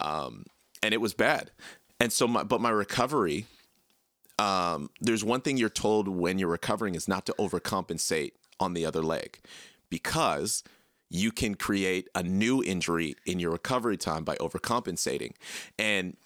[0.00, 0.26] Wow.
[0.26, 0.44] Um,
[0.82, 1.50] and it was bad.
[1.98, 3.46] And so, my, but my recovery,
[4.38, 8.86] um, there's one thing you're told when you're recovering is not to overcompensate on the
[8.86, 9.40] other leg
[9.90, 10.62] because
[11.08, 15.32] you can create a new injury in your recovery time by overcompensating.
[15.78, 16.16] And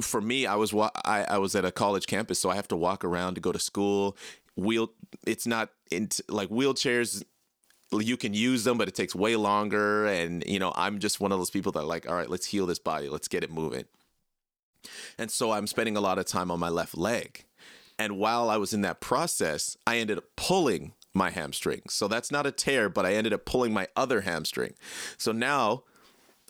[0.00, 2.68] for me, I was wa- I, I was at a college campus, so I have
[2.68, 4.16] to walk around to go to school.
[4.56, 4.92] Wheel,
[5.26, 7.22] it's not in like wheelchairs.
[7.92, 10.06] You can use them, but it takes way longer.
[10.06, 12.66] And you know, I'm just one of those people that like, all right, let's heal
[12.66, 13.84] this body, let's get it moving.
[15.18, 17.44] And so I'm spending a lot of time on my left leg.
[17.98, 21.82] And while I was in that process, I ended up pulling my hamstring.
[21.88, 24.74] So that's not a tear, but I ended up pulling my other hamstring.
[25.16, 25.82] So now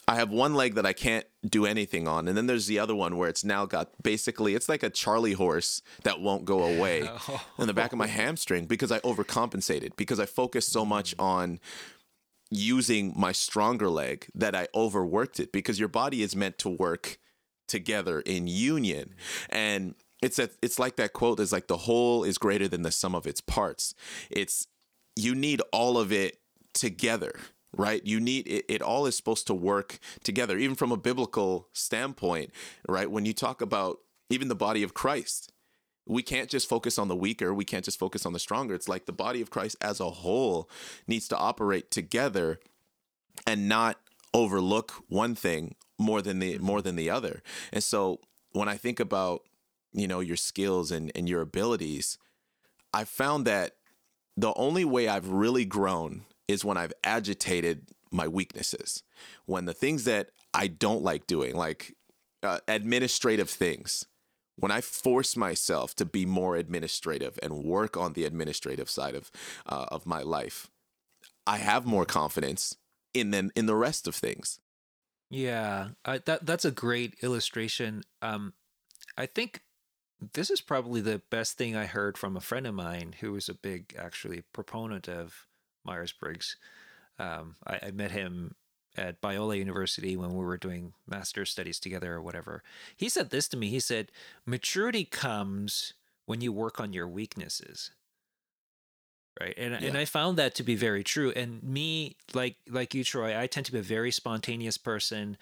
[0.09, 2.95] I have one leg that I can't do anything on, and then there's the other
[2.95, 7.03] one where it's now got basically it's like a Charlie horse that won't go away
[7.29, 7.45] oh.
[7.59, 11.23] in the back of my hamstring because I overcompensated because I focused so much mm.
[11.23, 11.61] on
[12.51, 17.19] using my stronger leg that I overworked it because your body is meant to work
[17.67, 19.15] together in union.
[19.51, 22.91] And it's a, it's like that quote is like the whole is greater than the
[22.91, 23.95] sum of its parts.
[24.31, 24.67] It's
[25.15, 26.39] you need all of it
[26.73, 27.35] together
[27.77, 28.05] right?
[28.05, 32.51] You need it, it all is supposed to work together even from a biblical standpoint
[32.89, 33.11] right?
[33.11, 33.99] When you talk about
[34.31, 35.53] even the body of christ
[36.07, 37.53] we can't just focus on the weaker.
[37.53, 38.75] We can't just focus on the stronger.
[38.75, 40.71] It's like the body of christ as a whole
[41.07, 42.61] needs to operate together
[43.47, 43.99] and not
[44.33, 47.43] overlook one thing more than the more than the other.
[47.73, 48.21] And so
[48.53, 49.43] when i think about
[49.93, 52.19] you know your skills and and your abilities
[52.93, 53.77] i found that
[54.37, 59.03] the only way i've really grown is when i've agitated my weaknesses.
[59.47, 61.95] When the things that I don't like doing, like
[62.43, 64.07] uh, administrative things,
[64.57, 69.31] when I force myself to be more administrative and work on the administrative side of
[69.67, 70.69] uh, of my life,
[71.47, 72.77] I have more confidence
[73.15, 74.59] in then in the rest of things.
[75.31, 78.03] Yeah, that that's a great illustration.
[78.23, 78.55] Um,
[79.17, 79.63] I think
[80.33, 83.49] this is probably the best thing I heard from a friend of mine who was
[83.49, 85.48] a big, actually, proponent of
[85.89, 86.57] Myers Briggs.
[87.19, 88.55] Um, I, I met him
[88.97, 92.63] at Biola University when we were doing master's studies together or whatever.
[92.97, 93.69] He said this to me.
[93.69, 94.13] He said,
[94.45, 95.95] "Maturity comes
[96.27, 97.91] when you work on your weaknesses."
[99.41, 101.33] Right, and and I found that to be very true.
[101.35, 105.37] And me, like like you, Troy, I tend to be a very spontaneous person.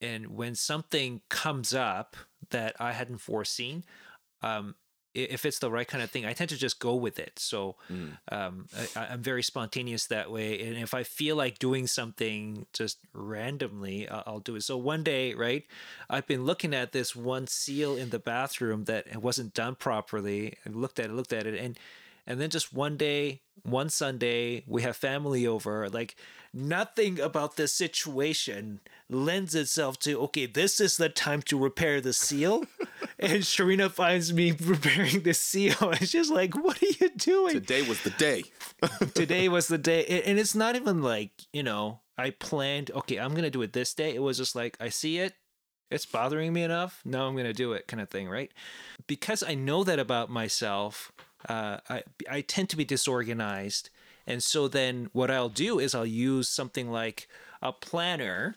[0.00, 2.16] And when something comes up
[2.50, 3.84] that I hadn't foreseen,
[4.42, 4.76] um,
[5.24, 7.38] if it's the right kind of thing, I tend to just go with it.
[7.38, 8.18] So Mm.
[8.30, 8.66] um,
[8.96, 10.60] I, I'm very spontaneous that way.
[10.66, 14.62] And if I feel like doing something just randomly, I- I'll do it.
[14.62, 15.64] So one day, right,
[16.10, 20.54] I've been looking at this one seal in the bathroom that wasn't done properly.
[20.66, 21.78] I looked at it, looked at it, and
[22.28, 25.88] and then just one day, one Sunday, we have family over.
[25.88, 26.14] Like
[26.54, 32.12] nothing about this situation lends itself to okay, this is the time to repair the
[32.12, 32.64] seal.
[33.18, 35.74] and Sharina finds me repairing the seal.
[36.00, 37.54] It's just like, what are you doing?
[37.54, 38.44] Today was the day.
[39.14, 43.34] today was the day and it's not even like you know i planned okay i'm
[43.34, 45.34] gonna do it this day it was just like i see it
[45.90, 48.52] it's bothering me enough now i'm gonna do it kind of thing right
[49.08, 51.10] because i know that about myself
[51.48, 53.90] uh, I, I tend to be disorganized
[54.26, 57.28] and so then what i'll do is i'll use something like
[57.62, 58.56] a planner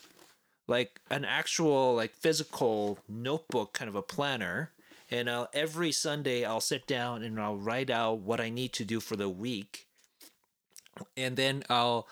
[0.67, 4.71] like an actual like physical notebook kind of a planner
[5.09, 8.85] and I'll, every sunday i'll sit down and i'll write out what i need to
[8.85, 9.87] do for the week
[11.17, 12.07] and then I'll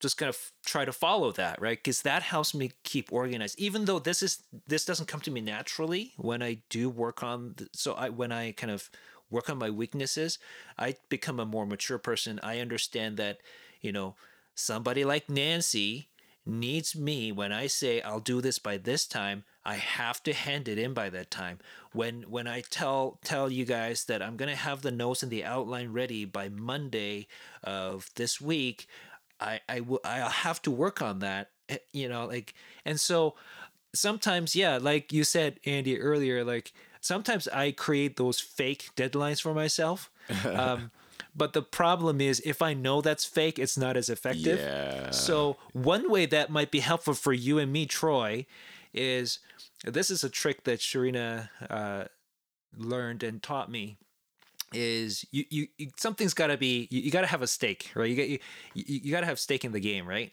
[0.00, 1.78] just kind of try to follow that, right?
[1.78, 3.58] Because that helps me keep organized.
[3.58, 7.54] Even though this is this doesn't come to me naturally when I do work on.
[7.56, 8.90] The, so I when I kind of
[9.30, 10.38] work on my weaknesses,
[10.78, 12.40] I become a more mature person.
[12.42, 13.38] I understand that
[13.80, 14.14] you know
[14.54, 16.08] somebody like Nancy
[16.46, 19.44] needs me when I say I'll do this by this time.
[19.64, 21.58] I have to hand it in by that time.
[21.92, 25.44] When when I tell tell you guys that I'm gonna have the notes and the
[25.44, 27.26] outline ready by Monday
[27.62, 28.86] of this week,
[29.40, 31.50] I I will I'll have to work on that.
[31.68, 32.54] eh, You know, like
[32.84, 33.34] and so
[33.94, 39.54] sometimes yeah, like you said, Andy earlier, like sometimes I create those fake deadlines for
[39.54, 40.10] myself.
[40.44, 40.90] Um,
[41.34, 44.58] but the problem is if I know that's fake, it's not as effective.
[44.58, 45.10] Yeah.
[45.10, 48.46] So one way that might be helpful for you and me, Troy,
[48.92, 49.38] is
[49.84, 52.04] this is a trick that Sharina uh,
[52.76, 53.96] learned and taught me.
[54.72, 57.90] Is you, you, you something's got to be you, you got to have a stake,
[57.94, 58.08] right?
[58.08, 58.38] You got you,
[58.74, 60.32] you, you got to have stake in the game, right?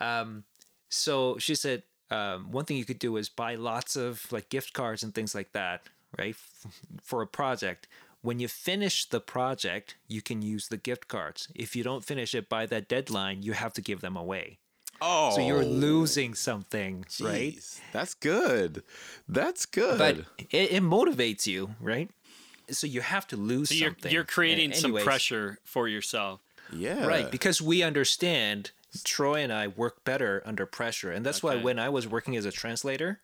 [0.00, 0.44] Um,
[0.88, 4.72] so she said um, one thing you could do is buy lots of like gift
[4.72, 5.82] cards and things like that,
[6.18, 6.36] right?
[7.02, 7.86] For a project.
[8.22, 11.48] When you finish the project, you can use the gift cards.
[11.54, 14.58] If you don't finish it by that deadline, you have to give them away.
[15.00, 17.56] oh, So you're losing something, right?
[17.92, 18.82] That's good.
[19.26, 19.98] That's good.
[19.98, 20.16] But
[20.50, 22.10] it, it motivates you, right?
[22.70, 24.12] So you have to lose So you're something.
[24.12, 26.40] you're creating A- some pressure for yourself.
[26.72, 27.06] yeah.
[27.06, 27.30] right?
[27.30, 28.70] Because we understand
[29.04, 32.44] Troy and I work better under pressure, and that's why when I was working as
[32.44, 33.20] a translator,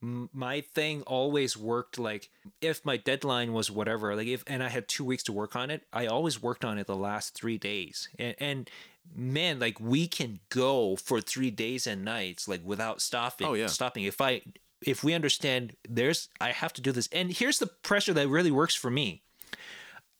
[0.00, 2.30] my thing always worked like
[2.60, 5.70] if my deadline was whatever, like if and I had two weeks to work on
[5.70, 8.70] it, I always worked on it the last three days, and, and
[9.14, 13.46] man, like we can go for three days and nights like without stopping.
[13.46, 13.66] Oh, yeah.
[13.66, 14.04] stopping.
[14.04, 14.42] If I
[14.82, 18.50] if we understand there's I have to do this, and here's the pressure that really
[18.50, 19.22] works for me.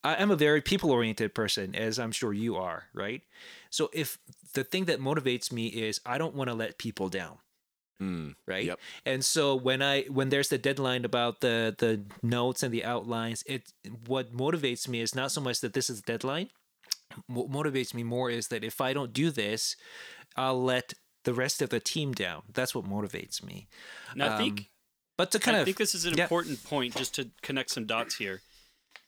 [0.03, 3.23] I'm a very people oriented person, as I'm sure you are, right?
[3.69, 4.17] So if
[4.53, 7.37] the thing that motivates me is I don't want to let people down,
[8.01, 8.65] Mm, right?
[8.65, 8.79] Yep.
[9.05, 13.43] And so when I when there's the deadline about the the notes and the outlines,
[13.45, 13.71] it
[14.07, 16.49] what motivates me is not so much that this is the deadline.
[17.27, 19.75] What motivates me more is that if I don't do this,
[20.35, 20.93] I'll let
[21.23, 22.43] the rest of the team down.
[22.53, 23.67] That's what motivates me.
[24.15, 24.69] Now, I Um, think
[25.17, 26.23] But to kind I of I think this is an yeah.
[26.23, 28.43] important point just to connect some dots here.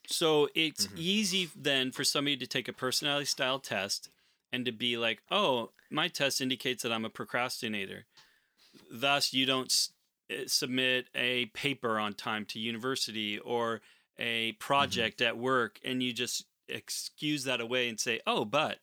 [0.08, 0.96] So it's Mm-hmm.
[0.96, 4.10] easy then for somebody to take a personality style test
[4.52, 8.06] and to be like, "Oh, my test indicates that I'm a procrastinator."
[8.92, 9.92] Thus, you don't s-
[10.30, 13.82] eh, submit a paper on time to university or
[14.18, 18.80] a project at work, and you just excuse that away and say, "Oh, but."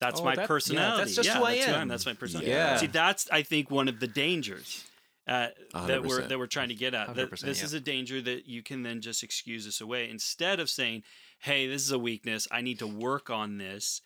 [0.00, 1.04] That's Oh, my that- yeah, personality.
[1.04, 1.86] that's just who I that's am.
[1.86, 2.50] That's my personality.
[2.50, 2.76] Yeah.
[2.76, 4.84] See, that's I think one of the dangers
[5.28, 7.14] uh, that we're that we're trying to get at.
[7.14, 7.64] That this yeah.
[7.64, 11.04] is a danger that you can then just excuse this away instead of saying,
[11.38, 12.48] "Hey, this is a weakness.
[12.50, 14.02] I need to work on this."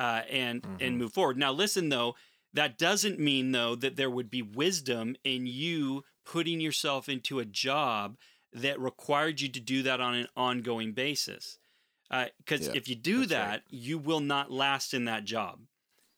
[0.00, 0.82] Uh, and Mm-hmm.
[0.82, 1.36] and move forward.
[1.36, 2.16] Now, listen though,
[2.52, 7.44] That doesn't mean, though, that there would be wisdom in you putting yourself into a
[7.44, 8.16] job
[8.52, 11.58] that required you to do that on an ongoing basis.
[12.10, 13.62] Because Yeah, if you do that, right.
[13.68, 15.60] you will not last in that job.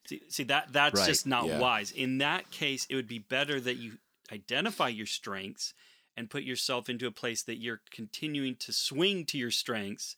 [0.07, 1.59] See, see that that's Right, just not yeah.
[1.59, 1.91] wise.
[1.91, 3.99] In that case, it would be better that you
[4.31, 5.73] identify your strengths
[6.17, 10.15] and put yourself into a place that you're continuing to swing to your strengths,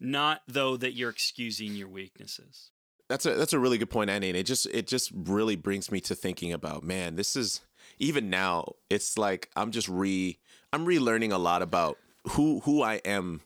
[0.00, 2.70] not though that you're excusing your weaknesses.
[3.12, 4.30] That's a that's a really good point, Andy.
[4.30, 7.60] And it just it just really brings me to thinking about, man, this is
[7.98, 10.38] even now, it's like I'm just re
[10.72, 11.98] I'm relearning a lot about
[12.30, 13.42] who who I am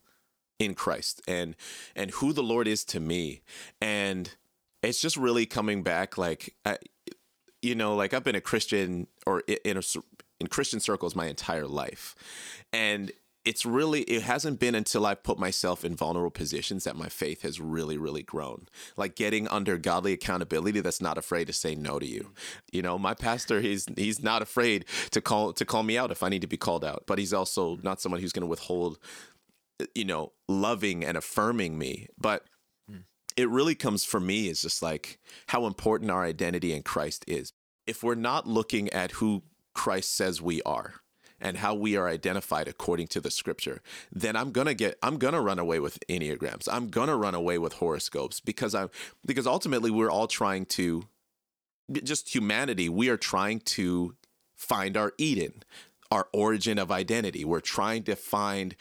[0.61, 1.57] in Christ and
[1.97, 3.43] and who the Lord is to me.
[3.81, 4.31] And
[4.85, 6.79] it's just really coming back like I,
[7.61, 9.83] you know, like I've been a Christian or in a,
[10.39, 12.15] in Christian circles my entire life.
[12.73, 13.11] And
[13.47, 17.43] it's really it hasn't been until I've put myself in vulnerable positions that my faith
[17.43, 18.67] has really really grown.
[18.97, 22.33] Like getting under godly accountability that's not afraid to say no to you.
[22.73, 26.23] You know, my pastor he's he's not afraid to call to call me out if
[26.23, 28.99] I need to be called out, but he's also not someone who's going to withhold
[29.95, 32.09] you know, loving and affirming me.
[32.19, 32.45] But
[32.89, 33.01] hmm.
[33.37, 35.19] it really comes for me is just like
[35.49, 37.53] how important our identity in Christ is.
[37.87, 39.45] If we're not looking at who
[39.75, 40.95] Christ says we are
[41.41, 43.83] and how we are identified according to the scripture,
[44.13, 46.69] then I'm gonna get I'm gonna run away with enneagrams.
[46.71, 48.91] I'm gonna run away with horoscopes because I'm
[49.25, 51.05] because ultimately we're all trying to
[52.03, 54.15] just humanity, we are trying to
[54.57, 55.63] find our Eden,
[56.11, 57.45] our origin of identity.
[57.45, 58.75] We're trying to find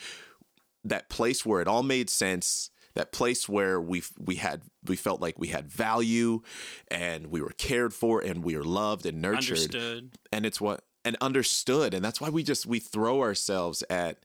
[0.83, 5.21] that place where it all made sense that place where we we had we felt
[5.21, 6.41] like we had value
[6.87, 10.11] and we were cared for and we were loved and nurtured Understood.
[10.31, 14.17] and it's what and understood and that's why we just we throw ourselves at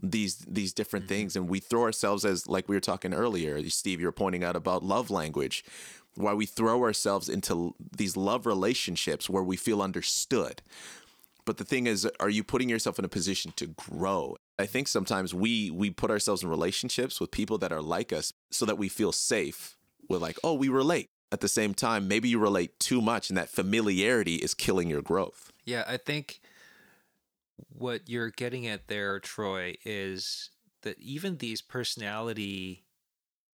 [0.00, 1.14] these these different Mm-hmm.
[1.14, 4.44] things and we throw ourselves as like we were talking earlier steve you were pointing
[4.44, 5.64] out about love language
[6.18, 10.62] why we throw ourselves into these love relationships where we feel understood.
[11.44, 14.36] But the thing is are you putting yourself in a position to grow?
[14.58, 18.32] I think sometimes we we put ourselves in relationships with people that are like us
[18.50, 19.76] so that we feel safe
[20.08, 23.36] we're like oh we relate at the same time maybe you relate too much and
[23.36, 26.40] that familiarity is killing your growth Yeah, I think
[27.68, 30.50] what you're getting at there, Troy, is
[30.82, 32.84] that even these personality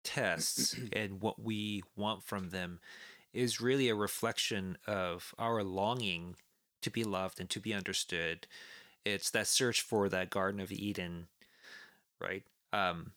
[0.05, 2.81] tests and what we want from them
[3.33, 6.37] is really a reflection of our longing
[6.83, 8.47] to be loved and to be understood.
[9.05, 11.29] It's that search for that Garden of Eden,
[12.21, 12.45] right?
[12.73, 13.13] Um,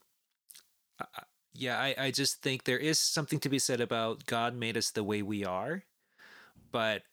[1.00, 1.24] I-
[1.54, 4.90] yeah, I, I just think there is something to be said about God made us
[4.92, 5.84] the way we are,
[6.72, 7.04] but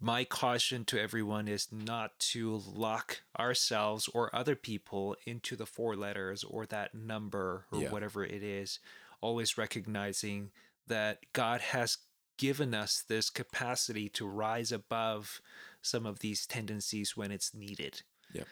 [0.00, 5.94] my caution to everyone is not to lock ourselves or other people into the four
[5.94, 7.90] letters or that number or Yeah.
[7.90, 8.80] whatever it is.
[9.20, 10.52] Always recognizing
[10.86, 11.98] that God has
[12.38, 15.42] given us this capacity to rise above
[15.82, 18.02] some of these tendencies when it's needed.
[18.32, 18.44] Yeah.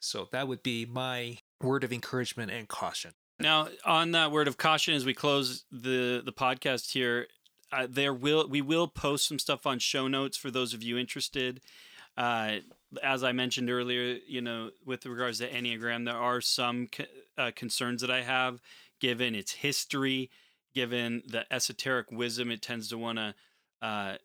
[0.00, 3.12] So that would be my word of encouragement and caution.
[3.40, 7.26] Now, on that word of caution, as we close the the podcast here,
[7.72, 10.98] uh, there will we will post some stuff on show notes for those of you
[10.98, 11.62] interested.
[12.18, 12.56] Uh,
[13.02, 17.04] as I mentioned earlier, you know, with regards to Enneagram, there are some co-
[17.38, 18.60] uh, concerns that I have,
[19.00, 20.28] given its history,
[20.74, 23.34] given the esoteric wisdom it tends to want to
[23.80, 24.16] uh,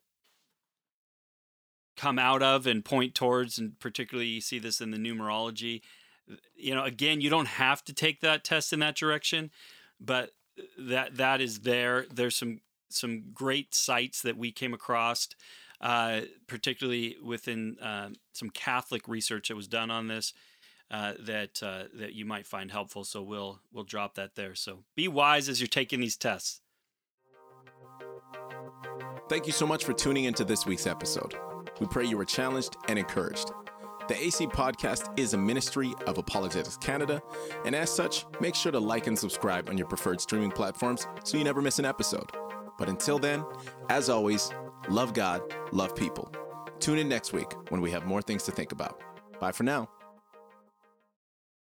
[1.96, 5.80] come out of and point towards, and particularly you see this in the numerology.
[6.56, 9.50] You know, again, you don't have to take that test in that direction,
[10.00, 10.30] but
[10.78, 12.06] that that is there.
[12.12, 15.28] There's some some great sites that we came across,
[15.80, 20.32] uh, particularly within uh, some Catholic research that was done on this.
[20.88, 24.54] Uh, that uh, that you might find helpful, so we'll we'll drop that there.
[24.54, 26.60] So be wise as you're taking these tests.
[29.28, 31.34] Thank you so much for tuning into this week's episode.
[31.80, 33.50] We pray you were challenged and encouraged.
[34.08, 37.20] The AC Podcast is a ministry of Apologetics Canada,
[37.64, 41.36] and as such, make sure to like and subscribe on your preferred streaming platforms so
[41.36, 42.30] you never miss an episode.
[42.78, 43.44] But until then,
[43.88, 44.52] as always,
[44.88, 45.42] love God,
[45.72, 46.30] love people.
[46.78, 49.00] Tune in next week when we have more things to think about.
[49.40, 49.88] Bye for now.